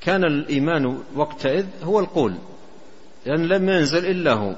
كان 0.00 0.24
الإيمان 0.24 1.02
وقتئذ 1.14 1.66
هو 1.82 2.00
القول. 2.00 2.34
لأن 3.26 3.46
لم 3.46 3.68
ينزل 3.68 4.06
إلا 4.06 4.32
هو. 4.32 4.56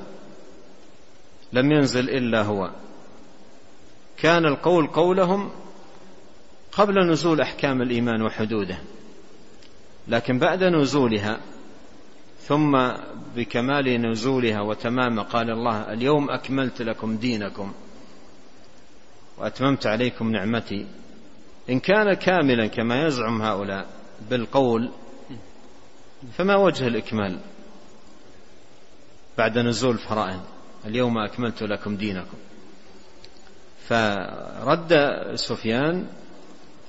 لم 1.52 1.72
ينزل 1.72 2.10
إلا 2.10 2.42
هو. 2.42 2.70
كان 4.16 4.46
القول 4.46 4.86
قولهم 4.86 5.50
قبل 6.72 7.10
نزول 7.10 7.40
أحكام 7.40 7.82
الإيمان 7.82 8.22
وحدوده. 8.22 8.78
لكن 10.08 10.38
بعد 10.38 10.64
نزولها 10.64 11.40
ثم 12.46 12.90
بكمال 13.36 14.02
نزولها 14.02 14.60
وتمام 14.60 15.20
قال 15.20 15.50
الله 15.50 15.92
اليوم 15.92 16.30
أكملت 16.30 16.82
لكم 16.82 17.16
دينكم 17.16 17.72
وأتممت 19.38 19.86
عليكم 19.86 20.30
نعمتي 20.30 20.86
إن 21.70 21.80
كان 21.80 22.14
كاملا 22.14 22.66
كما 22.66 23.06
يزعم 23.06 23.42
هؤلاء 23.42 23.86
بالقول 24.30 24.90
فما 26.38 26.56
وجه 26.56 26.86
الإكمال 26.86 27.38
بعد 29.38 29.58
نزول 29.58 29.98
فرائض 29.98 30.40
اليوم 30.86 31.18
أكملت 31.18 31.62
لكم 31.62 31.96
دينكم 31.96 32.38
فرد 33.88 34.94
سفيان 35.34 36.06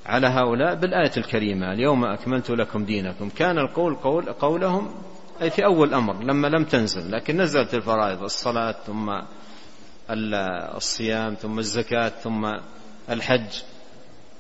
على 0.06 0.28
هؤلاء 0.28 0.76
بالآية 0.76 1.12
الكريمة 1.18 1.74
اليوم 1.74 2.06
أكملت 2.06 2.50
لكم 2.50 2.86
دينكم 2.86 3.30
كان 3.30 3.58
القول 3.58 3.96
قول 3.96 4.26
قولهم 4.26 4.94
أي 5.42 5.50
في 5.50 5.66
أول 5.66 5.88
الأمر 5.88 6.24
لما 6.24 6.48
لم 6.48 6.64
تنزل 6.64 7.12
لكن 7.12 7.42
نزلت 7.42 7.74
الفرائض 7.74 8.24
الصلاة 8.24 8.76
ثم 8.88 9.12
الصيام 10.76 11.34
ثم 11.34 11.60
الزكاة 11.60 12.10
ثم 12.10 12.46
الحج 13.10 13.62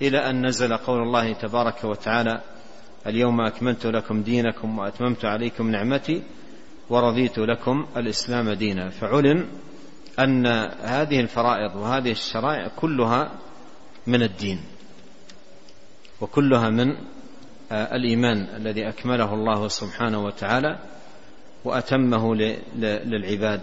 إلى 0.02 0.30
أن 0.30 0.46
نزل 0.46 0.78
قول 0.78 1.02
الله 1.02 1.34
تبارك 1.34 1.84
وتعالى 1.84 2.42
اليوم 3.08 3.42
أكملت 3.42 3.86
لكم 3.86 4.24
دينكم 4.24 4.80
وأتممت 4.80 5.26
عليكم 5.26 5.72
نعمتي 5.72 6.24
ورضيت 6.90 7.40
لكم 7.40 7.88
الإسلام 7.98 8.50
دينا. 8.50 8.90
فعلم 8.90 9.48
أن 10.20 10.48
هذه 10.82 11.20
الفرائض 11.20 11.76
وهذه 11.76 12.12
الشرائع 12.12 12.68
كلها 12.68 13.32
من 14.08 14.24
الدين 14.24 14.60
وكلها 16.22 16.70
من 16.70 16.96
الإيمان 17.74 18.48
الذي 18.56 18.90
أكمله 18.90 19.34
الله 19.34 19.68
سبحانه 19.68 20.26
وتعالى 20.26 20.80
وأتمه 21.66 22.36
للعباد. 22.76 23.62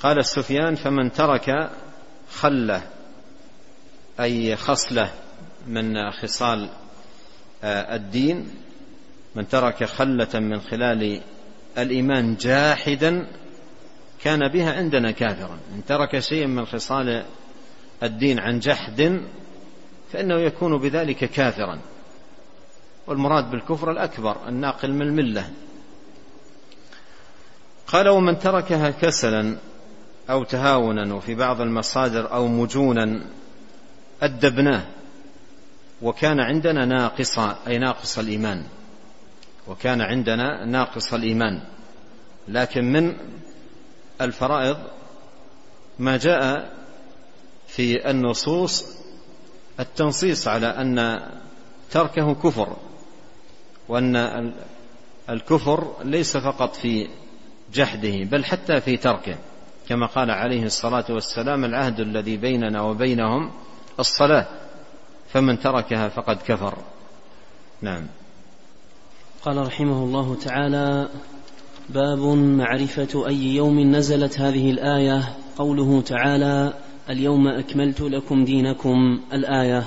قال 0.00 0.18
السفيان 0.18 0.74
فمن 0.74 1.12
ترك 1.12 1.70
خله 2.30 2.82
أي 4.20 4.56
خصلة 4.56 5.10
من 5.66 6.10
خصال 6.10 6.68
الدين 7.64 8.48
من 9.34 9.48
ترك 9.48 9.84
خلة 9.84 10.28
من 10.34 10.60
خلال 10.60 11.20
الإيمان 11.78 12.36
جاحدا 12.36 13.26
كان 14.22 14.48
بها 14.48 14.72
عندنا 14.72 15.10
كافرا. 15.10 15.58
إن 15.74 15.84
ترك 15.84 16.18
شيئا 16.18 16.46
من 16.46 16.66
خصال 16.66 17.24
الدين 18.02 18.38
عن 18.38 18.58
جحد 18.58 19.20
فإنه 20.12 20.34
يكون 20.34 20.78
بذلك 20.78 21.24
كافرا. 21.24 21.78
والمراد 23.06 23.50
بالكفر 23.50 23.90
الأكبر 23.90 24.48
الناقل 24.48 24.92
من 24.92 25.02
الملة. 25.02 25.50
قال 27.86 28.08
ومن 28.08 28.38
تركها 28.38 28.90
كسلا 28.90 29.56
أو 30.30 30.44
تهاونا 30.44 31.14
وفي 31.14 31.34
بعض 31.34 31.60
المصادر 31.60 32.32
أو 32.32 32.48
مجونا 32.48 33.24
أدبناه 34.22 34.86
وكان 36.02 36.40
عندنا 36.40 36.84
ناقصا 36.84 37.58
أي 37.66 37.78
ناقص 37.78 38.18
الإيمان 38.18 38.64
وكان 39.68 40.00
عندنا 40.00 40.64
ناقص 40.64 41.14
الإيمان. 41.14 41.60
لكن 42.48 42.92
من 42.92 43.16
الفرائض 44.20 44.78
ما 45.98 46.16
جاء 46.16 46.72
في 47.68 48.10
النصوص 48.10 48.84
التنصيص 49.80 50.48
على 50.48 50.66
أن 50.66 51.20
تركه 51.90 52.34
كفر. 52.34 52.76
وأن 53.88 54.52
الكفر 55.30 55.92
ليس 56.04 56.36
فقط 56.36 56.74
في 56.74 57.08
جحده 57.74 58.24
بل 58.24 58.44
حتى 58.44 58.80
في 58.80 58.96
تركه. 58.96 59.36
كما 59.88 60.06
قال 60.06 60.30
عليه 60.30 60.64
الصلاة 60.64 61.04
والسلام 61.10 61.64
العهد 61.64 62.00
الذي 62.00 62.36
بيننا 62.36 62.82
وبينهم 62.82 63.50
الصلاة 64.00 64.46
فمن 65.28 65.58
تركها 65.58 66.08
فقد 66.08 66.36
كفر. 66.46 66.78
نعم. 67.82 68.06
قال 69.42 69.66
رحمه 69.66 70.04
الله 70.04 70.34
تعالى 70.34 71.08
باب 71.88 72.18
معرفة 72.36 73.28
أي 73.28 73.54
يوم 73.54 73.80
نزلت 73.80 74.40
هذه 74.40 74.70
الآية. 74.70 75.36
قوله 75.58 76.00
تعالى 76.00 76.72
اليوم 77.10 77.48
أكملت 77.48 78.00
لكم 78.00 78.44
دينكم. 78.44 79.20
الآية 79.32 79.84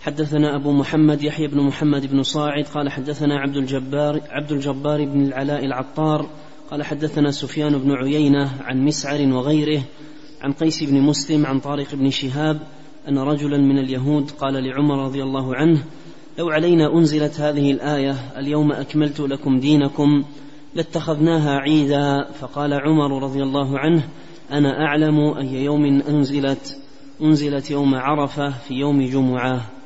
حدثنا 0.00 0.56
أبو 0.56 0.72
محمد 0.72 1.22
يحيى 1.22 1.46
بن 1.46 1.60
محمد 1.60 2.06
بن 2.06 2.22
صاعد 2.22 2.64
قال 2.64 2.88
حدثنا 2.88 3.38
عبد 3.38 3.56
الجبار 3.56 4.20
عبد 4.30 4.52
الجبار 4.52 5.04
بن 5.04 5.26
العلاء 5.26 5.64
العطار 5.64 6.26
قال 6.70 6.82
حدثنا 6.82 7.30
سفيان 7.30 7.78
بن 7.78 7.92
عيينة 7.92 8.50
عن 8.64 8.84
مسعر 8.84 9.32
وغيره 9.32 9.82
عن 10.40 10.52
قيس 10.52 10.82
بن 10.84 11.00
مسلم 11.00 11.46
عن 11.46 11.60
طارق 11.60 11.94
بن 11.94 12.10
شهاب 12.10 12.60
أن 13.08 13.18
رجلا 13.18 13.58
من 13.58 13.78
اليهود 13.78 14.30
قال 14.30 14.64
لعمر 14.64 15.04
رضي 15.04 15.22
الله 15.22 15.56
عنه 15.56 15.84
لو 16.38 16.50
علينا 16.50 16.94
أنزلت 16.94 17.40
هذه 17.40 17.70
الآية 17.70 18.16
اليوم 18.38 18.72
أكملت 18.72 19.20
لكم 19.20 19.60
دينكم 19.60 20.24
لاتخذناها 20.74 21.58
عيدا 21.58 22.28
فقال 22.40 22.74
عمر 22.74 23.22
رضي 23.22 23.42
الله 23.42 23.78
عنه 23.78 24.02
أنا 24.52 24.86
أعلم 24.86 25.20
أي 25.38 25.64
يوم 25.64 25.84
أنزلت 26.08 26.78
أنزلت 27.22 27.70
يوم 27.70 27.94
عرفة 27.94 28.50
في 28.50 28.74
يوم 28.74 29.02
جمعة 29.02 29.79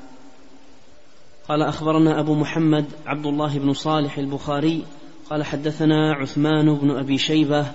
قال 1.49 1.63
أخبرنا 1.63 2.21
أبو 2.21 2.35
محمد 2.35 2.85
عبد 3.07 3.27
الله 3.27 3.59
بن 3.59 3.73
صالح 3.73 4.19
البخاري 4.19 4.83
قال 5.31 5.45
حدثنا 5.45 6.13
عثمان 6.13 6.75
بن 6.75 6.91
أبي 6.91 7.19
شيبة 7.19 7.67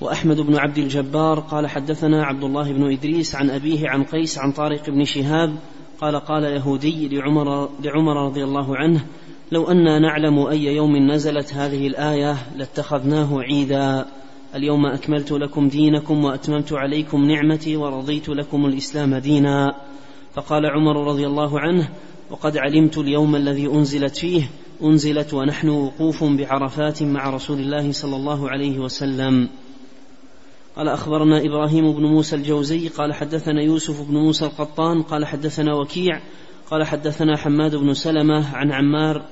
وأحمد 0.00 0.40
بن 0.40 0.56
عبد 0.56 0.78
الجبار 0.78 1.40
قال 1.40 1.66
حدثنا 1.66 2.24
عبد 2.24 2.44
الله 2.44 2.72
بن 2.72 2.92
إدريس 2.92 3.34
عن 3.34 3.50
أبيه 3.50 3.88
عن 3.88 4.04
قيس 4.04 4.38
عن 4.38 4.52
طارق 4.52 4.90
بن 4.90 5.04
شهاب 5.04 5.56
قال 6.00 6.16
قال 6.16 6.44
يهودي 6.44 7.08
لعمر, 7.08 7.68
لعمر 7.84 8.26
رضي 8.26 8.44
الله 8.44 8.76
عنه 8.76 9.06
لو 9.52 9.64
أنا 9.64 9.98
نعلم 9.98 10.38
أي 10.38 10.64
يوم 10.64 10.96
نزلت 10.96 11.54
هذه 11.54 11.86
الآية 11.86 12.36
لاتخذناه 12.56 13.40
عيدا. 13.40 14.06
اليوم 14.54 14.86
أكملت 14.86 15.32
لكم 15.32 15.68
دينكم 15.68 16.24
وأتممت 16.24 16.72
عليكم 16.72 17.24
نعمتي 17.24 17.76
ورضيت 17.76 18.28
لكم 18.28 18.66
الإسلام 18.66 19.14
دينا. 19.14 19.74
فقال 20.34 20.66
عمر 20.66 21.06
رضي 21.06 21.26
الله 21.26 21.60
عنه 21.60 21.88
وقد 22.30 22.56
علمت 22.56 22.98
اليوم 22.98 23.36
الذي 23.36 23.66
أنزلت 23.66 24.16
فيه 24.16 24.42
أنزلت 24.82 25.34
ونحن 25.34 25.68
وقوف 25.68 26.24
بعرفات 26.24 27.02
مع 27.02 27.30
رسول 27.30 27.58
الله 27.58 27.92
صلى 27.92 28.16
الله 28.16 28.50
عليه 28.50 28.78
وسلم. 28.78 29.48
قال 30.76 30.88
أخبرنا 30.88 31.44
إبراهيم 31.44 31.92
بن 31.92 32.02
موسى 32.02 32.36
الجوزي 32.36 32.88
قال 32.88 33.14
حدثنا 33.14 33.62
يوسف 33.62 34.08
بن 34.08 34.14
موسى 34.14 34.44
القطان 34.44 35.02
قال 35.02 35.26
حدثنا 35.26 35.74
وكيع 35.74 36.20
قال 36.70 36.84
حدثنا 36.84 37.36
حماد 37.36 37.74
بن 37.76 37.94
سلمة 37.94 38.56
عن 38.56 38.72
عمار 38.72 39.22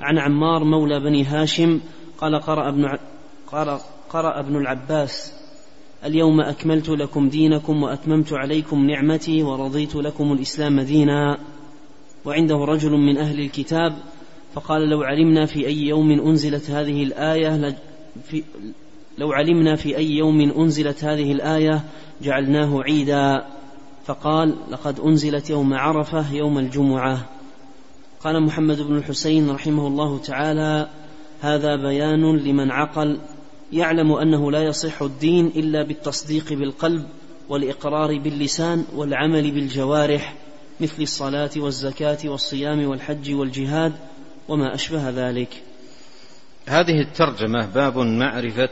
عن 0.00 0.18
عمار 0.18 0.64
مولى 0.64 1.00
بني 1.00 1.24
هاشم 1.24 1.80
قال 2.18 2.40
قرأ 2.40 2.68
ابن 2.68 2.98
قرأ 4.10 4.40
ابن 4.40 4.56
العباس 4.56 5.32
اليوم 6.04 6.40
أكملت 6.40 6.88
لكم 6.88 7.28
دينكم 7.28 7.82
وأتممت 7.82 8.32
عليكم 8.32 8.86
نعمتي 8.86 9.42
ورضيت 9.42 9.94
لكم 9.94 10.32
الإسلام 10.32 10.80
دينا. 10.80 11.38
وعنده 12.24 12.56
رجل 12.56 12.90
من 12.90 13.18
أهل 13.18 13.40
الكتاب 13.40 13.96
فقال 14.54 14.88
لو 14.88 15.02
علمنا 15.02 15.46
في 15.46 15.66
أي 15.66 15.78
يوم 15.82 16.10
أنزلت 16.10 16.70
هذه 16.70 17.02
الآية 17.02 17.76
في 18.24 18.42
لو 19.18 19.32
علمنا 19.32 19.76
في 19.76 19.96
أي 19.96 20.10
يوم 20.10 20.40
أنزلت 20.40 21.04
هذه 21.04 21.32
الآية 21.32 21.84
جعلناه 22.22 22.82
عيدا. 22.82 23.46
فقال 24.04 24.54
لقد 24.70 25.00
أنزلت 25.00 25.50
يوم 25.50 25.74
عرفة 25.74 26.34
يوم 26.34 26.58
الجمعة. 26.58 27.28
قال 28.20 28.42
محمد 28.42 28.80
بن 28.80 28.96
الحسين 28.96 29.50
رحمه 29.50 29.86
الله 29.86 30.18
تعالى 30.18 30.88
هذا 31.40 31.76
بيان 31.76 32.36
لمن 32.36 32.70
عقل 32.70 33.18
يعلم 33.72 34.12
أنه 34.12 34.50
لا 34.50 34.62
يصح 34.62 35.02
الدين 35.02 35.46
إلا 35.46 35.82
بالتصديق 35.82 36.52
بالقلب 36.52 37.06
والإقرار 37.48 38.18
باللسان 38.18 38.84
والعمل 38.96 39.50
بالجوارح. 39.50 40.34
مثل 40.80 41.02
الصلاة 41.02 41.50
والزكاة 41.56 42.18
والصيام 42.24 42.86
والحج 42.86 43.34
والجهاد 43.34 43.92
وما 44.48 44.74
أشبه 44.74 45.10
ذلك. 45.10 45.62
هذه 46.68 47.00
الترجمة 47.00 47.66
باب 47.66 47.98
معرفة 47.98 48.68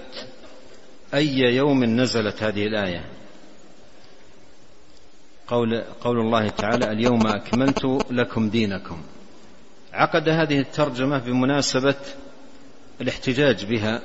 أي 1.15 1.39
يوم 1.39 1.85
نزلت 1.85 2.43
هذه 2.43 2.67
الآية. 2.67 3.05
قول, 5.47 5.81
قول 6.01 6.21
الله 6.21 6.49
تعالى 6.49 6.93
اليوم 6.93 7.27
أكملت 7.27 7.85
لكم 8.11 8.51
دينكم. 8.51 9.03
عقد 9.93 10.29
هذه 10.29 10.59
الترجمة 10.59 11.19
بمناسبة 11.19 11.97
الاحتجاج 13.01 13.65
بها 13.65 14.03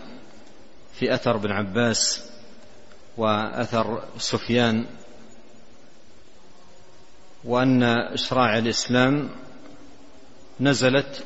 في 0.93 1.14
أثر 1.14 1.38
بن 1.38 1.52
عباس 1.52 2.30
وأثر 3.18 4.04
سفيان 4.18 4.86
وأن 7.46 7.84
إشراع 7.84 8.58
الإسلام 8.58 9.30
نزلت 10.60 11.24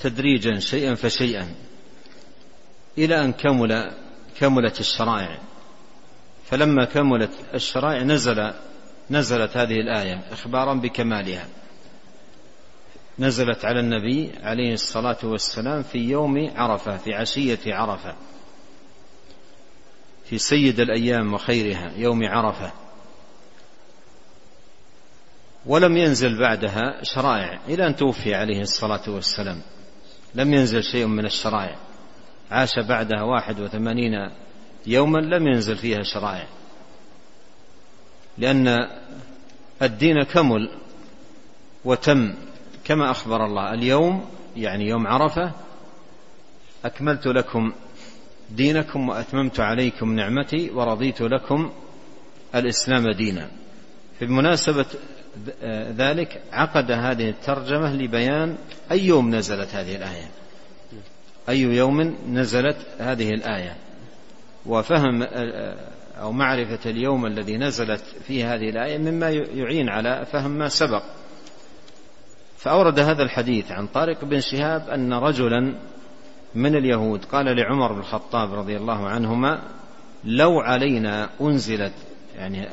تدريجا 0.00 0.58
شيئا 0.58 0.94
فشيئا 0.94 1.54
إلى 2.98 3.24
أن 3.24 3.32
كمل 3.32 3.92
كملت 4.40 4.80
الشرائع. 4.80 5.38
فلما 6.44 6.84
كملت 6.84 7.30
الشرائع 7.54 8.02
نزل 8.02 8.52
نزلت 9.10 9.56
هذه 9.56 9.80
الآية 9.80 10.20
إخبارا 10.32 10.74
بكمالها. 10.74 11.48
نزلت 13.18 13.64
على 13.64 13.80
النبي 13.80 14.32
عليه 14.42 14.72
الصلاة 14.72 15.18
والسلام 15.22 15.82
في 15.82 15.98
يوم 15.98 16.50
عرفة 16.56 16.96
في 16.96 17.14
عشية 17.14 17.58
عرفة 17.66 18.14
في 20.24 20.38
سيد 20.38 20.80
الأيام 20.80 21.34
وخيرها 21.34 21.92
يوم 21.96 22.24
عرفة. 22.24 22.83
ولم 25.66 25.96
ينزل 25.96 26.38
بعدها 26.38 27.02
شرائع 27.02 27.60
إلى 27.68 27.86
أن 27.86 27.96
توفي 27.96 28.34
عليه 28.34 28.60
الصلاة 28.60 29.02
والسلام. 29.08 29.60
لم 30.34 30.54
ينزل 30.54 30.82
شيء 30.82 31.06
من 31.06 31.26
الشرائع. 31.26 31.76
عاش 32.50 32.78
بعدها 32.78 33.22
واحد 33.22 33.60
وثمانين 33.60 34.30
يوما 34.86 35.18
لم 35.18 35.46
ينزل 35.46 35.76
فيها 35.76 36.02
شرائع. 36.02 36.46
لأن 38.38 38.88
الدين 39.82 40.22
كمل 40.22 40.70
وتم 41.84 42.34
كما 42.84 43.10
أخبر 43.10 43.46
الله. 43.46 43.74
اليوم 43.74 44.30
يعني 44.56 44.88
يوم 44.88 45.06
عرفة 45.06 45.52
أكملت 46.84 47.26
لكم 47.26 47.72
دينكم 48.50 49.08
وأتممت 49.08 49.60
عليكم 49.60 50.12
نعمتي 50.12 50.70
ورضيت 50.70 51.20
لكم 51.20 51.72
الإسلام 52.54 53.10
دينا. 53.10 53.50
في 54.18 54.26
مناسبة 54.26 54.86
ذلك 55.96 56.42
عقد 56.52 56.90
هذه 56.90 57.28
الترجمة 57.28 57.94
لبيان 57.94 58.56
أي 58.92 59.06
يوم 59.06 59.34
نزلت 59.34 59.74
هذه 59.74 59.96
الآية. 59.96 60.28
أي 61.48 61.60
يوم 61.60 62.16
نزلت 62.28 62.76
هذه 62.98 63.30
الآية. 63.30 63.76
وفهم 64.66 65.22
أو 66.20 66.32
معرفة 66.32 66.90
اليوم 66.90 67.26
الذي 67.26 67.56
نزلت 67.56 68.02
فيه 68.26 68.54
هذه 68.54 68.70
الآية 68.70 68.98
مما 68.98 69.30
يعين 69.30 69.88
على 69.88 70.26
فهم 70.32 70.50
ما 70.50 70.68
سبق. 70.68 71.02
فأورد 72.58 72.98
هذا 72.98 73.22
الحديث 73.22 73.72
عن 73.72 73.86
طارق 73.86 74.24
بن 74.24 74.40
شهاب 74.40 74.88
أن 74.88 75.12
رجلا 75.12 75.74
من 76.54 76.76
اليهود 76.76 77.24
قال 77.24 77.56
لعمر 77.56 77.92
بن 77.92 77.98
الخطاب 77.98 78.54
رضي 78.54 78.76
الله 78.76 79.08
عنهما 79.08 79.62
لو 80.24 80.60
علينا 80.60 81.30
أنزلت 81.40 81.92
يعني 82.36 82.68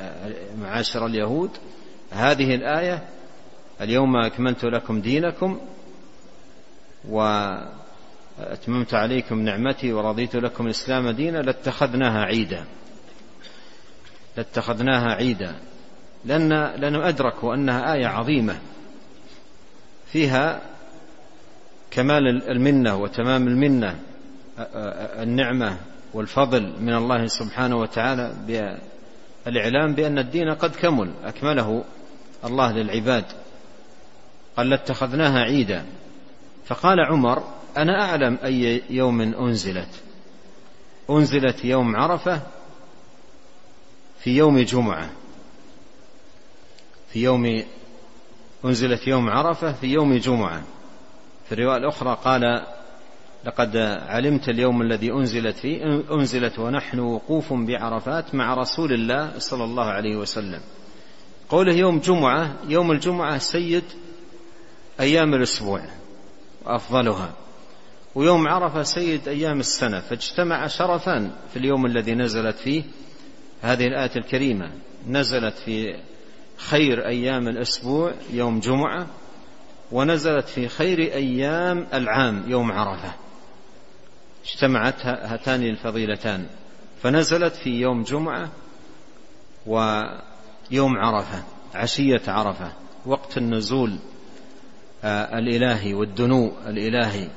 معاشر 0.61 1.05
اليهود 1.05 1.49
هذه 2.11 2.55
الآية 2.55 3.03
اليوم 3.81 4.15
أكملت 4.15 4.65
لكم 4.65 5.01
دينكم 5.01 5.59
وأتممت 7.09 8.93
عليكم 8.93 9.41
نعمتي 9.41 9.93
ورضيت 9.93 10.35
لكم 10.35 10.65
الإسلام 10.65 11.09
دينا 11.09 11.37
لاتخذناها 11.37 12.25
عيدا. 12.25 12.65
لاتخذناها 14.37 15.15
عيدا. 15.15 15.55
لأن 16.25 16.49
لأنه 16.49 17.07
أدركوا 17.07 17.55
أنها 17.55 17.93
آية 17.93 18.07
عظيمة. 18.07 18.59
فيها 20.11 20.61
كمال 21.91 22.49
المنة 22.49 22.95
وتمام 22.95 23.47
المنة 23.47 23.99
النعمة 25.23 25.77
والفضل 26.13 26.73
من 26.79 26.93
الله 26.93 27.27
سبحانه 27.27 27.75
وتعالى 27.75 28.33
بالإعلام 29.45 29.93
بأن 29.93 30.19
الدين 30.19 30.49
قد 30.49 30.75
كمل 30.75 31.11
أكمله 31.23 31.83
الله 32.45 32.71
للعباد. 32.71 33.25
قال 34.57 34.69
لاتخذناها 34.69 35.39
عيدا. 35.39 35.85
فقال 36.65 36.99
عمر 36.99 37.43
أنا 37.77 38.01
أعلم 38.01 38.37
أي 38.43 38.83
يوم 38.89 39.21
أنزلت. 39.21 39.89
أنزلت 41.09 41.65
يوم 41.65 41.95
عرفة 41.95 42.41
في 44.19 44.37
يوم 44.37 44.59
جمعة. 44.59 45.09
في 47.13 47.23
يوم 47.23 47.63
أنزلت 48.65 49.07
يوم 49.07 49.29
عرفة 49.29 49.73
في 49.73 49.87
يوم 49.87 50.17
جمعة. 50.17 50.63
في 51.45 51.51
الرواية 51.51 51.77
الأخرى 51.77 52.17
قال 52.23 52.65
لقد 53.45 53.77
علمت 54.07 54.49
اليوم 54.49 54.81
الذي 54.81 55.11
أنزلت 55.11 55.57
فيه 55.57 56.03
أنزلت 56.11 56.59
ونحن 56.59 56.99
وقوف 56.99 57.53
بعرفات 57.53 58.35
مع 58.35 58.53
رسول 58.53 58.93
الله 58.93 59.39
صلى 59.39 59.63
الله 59.63 59.85
عليه 59.85 60.15
وسلم. 60.15 60.61
قوله 61.51 61.73
يوم 61.73 61.99
جمعة 61.99 62.55
يوم 62.67 62.91
الجمعة 62.91 63.37
سيد 63.37 63.83
أيام 64.99 65.33
الأسبوع 65.33 65.81
وأفضلها. 66.65 67.33
ويوم 68.15 68.47
عرفة 68.47 68.83
سيد 68.83 69.27
أيام 69.27 69.59
السنة 69.59 69.99
فاجتمع 69.99 70.67
شرفان 70.67 71.31
في 71.53 71.59
اليوم 71.59 71.85
الذي 71.85 72.15
نزلت 72.15 72.55
فيه 72.55 72.83
هذه 73.61 73.87
الآية 73.87 74.11
الكريمة. 74.15 74.71
نزلت 75.07 75.53
في 75.57 75.99
خير 76.57 77.07
أيام 77.07 77.47
الأسبوع 77.47 78.13
يوم 78.33 78.59
جمعة 78.59 79.07
ونزلت 79.91 80.47
في 80.47 80.67
خير 80.67 80.99
أيام 80.99 81.87
العام 81.93 82.43
يوم 82.47 82.71
عرفة. 82.71 83.13
اجتمعت 84.45 85.05
هاتان 85.05 85.63
الفضيلتان. 85.63 86.45
فنزلت 87.03 87.53
في 87.53 87.69
يوم 87.69 88.03
جمعة 88.03 88.49
ويوم 90.71 90.97
عرفة 90.97 91.43
عشية 91.73 92.21
عرفة 92.27 92.71
وقت 93.05 93.37
النزول 93.37 93.99
آه، 95.03 95.39
الإلهي 95.39 95.93
والدنو 95.93 96.51
الإلهي 96.67 97.27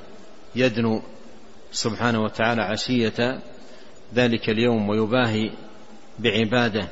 يدنو 0.56 1.02
سبحانه 1.72 2.20
وتعالى 2.20 2.62
عشية 2.62 3.38
ذلك 4.14 4.50
اليوم 4.50 4.88
ويباهي 4.88 5.50
بعباده 6.18 6.88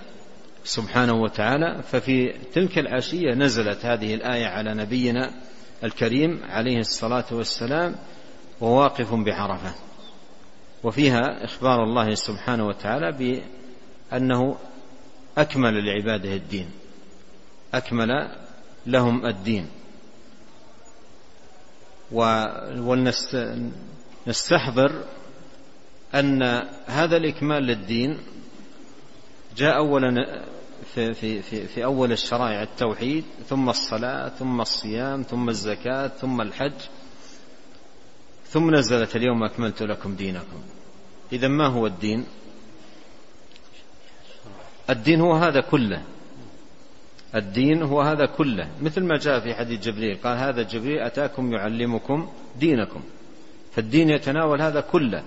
سبحانه 0.65 1.15
وتعالى. 1.15 1.83
ففي 1.83 2.35
تلك 2.55 2.79
العشية 2.79 3.35
نزلت 3.35 3.87
هذه 3.87 4.15
الآية 4.15 4.47
على 4.47 4.75
نبينا 4.75 5.31
الكريم 5.85 6.41
عليه 6.49 6.79
الصلاة 6.79 7.25
والسلام 7.33 7.95
وواقف 8.61 9.15
بعرفة. 9.15 9.75
وفيها 10.85 11.45
إخبار 11.45 11.85
الله 11.85 12.15
سبحانه 12.15 12.67
وتعالى 12.67 13.41
بأنه 14.13 14.57
أكمل 15.39 15.87
لعباده 15.87 16.35
الدين. 16.35 16.71
أكمل 17.75 18.37
لهم 18.87 19.27
الدين. 19.27 19.67
ولنستحضر 24.27 25.05
أن 26.15 26.43
هذا 26.87 27.17
الإكمال 27.17 27.63
للدين 27.63 28.19
جاء 29.57 29.77
أولا 29.77 30.43
في, 30.95 31.15
في, 31.15 31.43
في, 31.43 31.67
في 31.67 31.85
أول 31.85 32.13
الشرائع 32.13 32.63
التوحيد 32.63 33.25
ثم 33.49 33.69
الصلاة 33.69 34.29
ثم 34.29 34.61
الصيام 34.61 35.23
ثم 35.23 35.49
الزكاة 35.49 36.09
ثم 36.09 36.41
الحج. 36.41 36.81
ثم 38.49 38.75
نزلت 38.75 39.17
اليوم 39.17 39.43
أكملت 39.43 39.83
لكم 39.83 40.15
دينكم. 40.15 40.63
إذا 41.33 41.49
ما 41.49 41.67
هو 41.67 41.87
الدين؟ 41.87 42.27
الدين 44.91 45.21
هو 45.21 45.35
هذا 45.35 45.61
كله. 45.61 46.03
الدين 47.35 47.83
هو 47.83 48.01
هذا 48.01 48.27
كله. 48.27 48.69
مثل 48.83 49.05
ما 49.05 49.19
جاء 49.19 49.41
في 49.41 49.55
حديث 49.55 49.81
جبريل 49.81 50.19
قال 50.25 50.39
هذا 50.39 50.63
جبريل 50.63 50.99
أتاكم 50.99 51.53
يعلمكم 51.53 52.29
دينكم. 52.59 53.03
فالدين 53.73 54.11
يتناول 54.11 54.63
هذا 54.63 54.81
كله. 54.81 55.23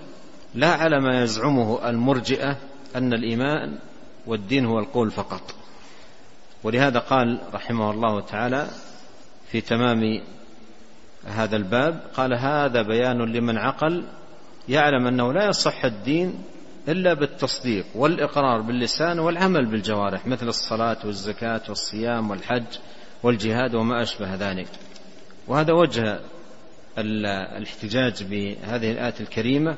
لا 0.54 0.68
على 0.68 1.00
ما 1.00 1.22
يزعمه 1.22 1.88
المرجئة 1.88 2.56
أن 2.96 3.12
الإيمان 3.12 3.78
والدين 4.26 4.66
هو 4.66 4.78
القول 4.78 5.10
فقط. 5.10 5.54
ولهذا 6.62 6.98
قال 6.98 7.38
رحمه 7.54 7.90
الله 7.90 8.20
تعالى 8.20 8.66
في 9.50 9.60
تمام 9.60 10.20
هذا 11.26 11.56
الباب 11.56 12.00
قال 12.14 12.34
هذا 12.34 12.82
بيان 12.82 13.18
لمن 13.18 13.58
عقل 13.58 14.04
يعلم 14.68 15.06
أنه 15.06 15.32
لا 15.32 15.48
يصح 15.48 15.84
الدين 15.84 16.34
إلا 16.88 17.14
بالتصديق 17.14 17.86
والإقرار 17.94 18.60
باللسان 18.60 19.18
والعمل 19.18 19.66
بالجوارح 19.66 20.26
مثل 20.26 20.48
الصلاة 20.48 20.98
والزكاة 21.04 21.62
والصيام 21.68 22.30
والحج 22.30 22.78
والجهاد 23.22 23.74
وما 23.74 24.02
أشبه 24.02 24.34
ذلك. 24.34 24.68
وهذا 25.48 25.72
وجه 25.72 26.20
الاحتجاج 26.98 28.24
بهذه 28.24 28.92
الآية 28.92 29.14
الكريمة 29.20 29.76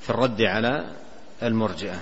في 0.00 0.10
الرد 0.10 0.42
على 0.42 0.84
المرجئة. 1.42 2.00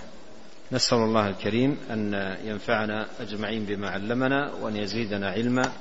نسأل 0.73 0.99
الله 0.99 1.29
الكريم 1.29 1.79
أن 1.91 2.37
ينفعنا 2.45 3.07
أجمعين 3.21 3.65
بما 3.65 3.91
علمنا 3.91 4.53
وأن 4.61 4.77
يزيدنا 4.77 5.31
علما 5.31 5.73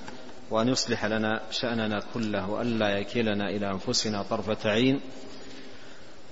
وأن 0.52 0.68
يصلح 0.68 1.06
لنا 1.06 1.42
شأننا 1.52 2.02
كله 2.14 2.50
وألا 2.50 2.90
يكلنا 2.98 3.50
إلى 3.50 3.72
أنفسنا 3.72 4.24
طرفة 4.24 4.70
عين 4.70 5.00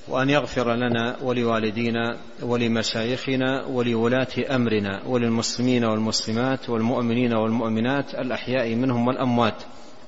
وأن 0.10 0.30
يغفر 0.30 0.76
لنا 0.76 1.16
ولوالدينا 1.24 2.18
ولمشايخنا 2.42 3.66
ولولاة 3.66 4.56
أمرنا 4.56 5.02
وللمسلمين 5.08 5.86
والمسلمات 5.86 6.70
والمؤمنين 6.70 7.34
والمؤمنات 7.34 8.16
الأحياء 8.16 8.76
منهم 8.76 9.08
والأموات. 9.08 9.64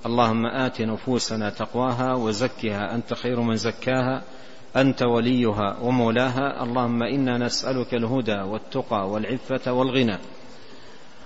اللهم 0.06 0.46
آت 0.46 0.82
نفوسنا 0.82 1.50
تقواها 1.50 2.14
وزكها. 2.14 2.96
أنت 2.96 3.14
خير 3.14 3.42
من 3.42 3.56
زكاها. 3.56 4.22
أنت 4.76 5.04
وليها 5.04 5.78
ومولاها. 5.82 6.64
اللهم 6.64 7.04
إنا 7.04 7.38
نسألك 7.38 7.94
الهدى 7.94 8.42
والتقى 8.42 9.10
والعفة 9.10 9.74
والغنى. 9.74 10.18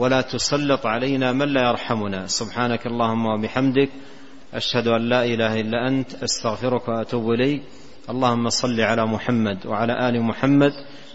ولا 0.00 0.20
تسلط 0.20 0.86
علينا 0.86 1.32
من 1.32 1.48
لا 1.48 1.68
يرحمنا. 1.68 2.26
سبحانك 2.26 2.86
اللهم 2.86 3.26
وبحمدك 3.26 3.90
أشهد 4.54 4.86
أن 4.88 5.08
لا 5.08 5.24
إله 5.24 5.60
إلا 5.60 5.88
أنت 5.88 6.14
أستغفرك 6.24 6.88
وأتوب 6.88 7.30
إليك. 7.30 7.62
اللهم 8.10 8.48
صل 8.48 8.80
على 8.80 9.06
محمد 9.06 9.66
وعلى 9.66 10.08
آل 10.08 10.22
محمد 10.22 10.72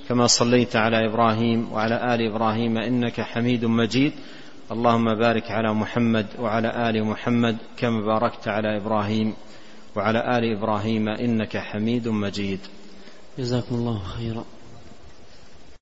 كما 0.10 0.28
صليت 0.28 0.76
على 0.76 1.06
إبراهيم 1.10 1.74
وعلى 1.74 2.16
آل 2.16 2.22
إبراهيم 2.30 2.78
إنك 2.78 3.22
حميد 3.22 3.66
مجيد. 3.66 4.14
اللهم 4.72 5.16
بارك 5.16 5.52
على 5.52 5.74
محمد 5.74 6.28
وعلى 6.40 6.90
آل 6.90 7.04
محمد 7.04 7.58
كما 7.78 8.06
باركت 8.06 8.48
على 8.48 8.78
إبراهيم 8.78 9.34
وعلى 9.96 10.38
آل 10.38 10.58
إبراهيم 10.58 11.10
إنك 11.10 11.58
حميد 11.58 12.08
مجيد. 12.08 12.60
جزاكم 13.40 13.76
الله 13.76 14.00
خيرا. 14.04 14.46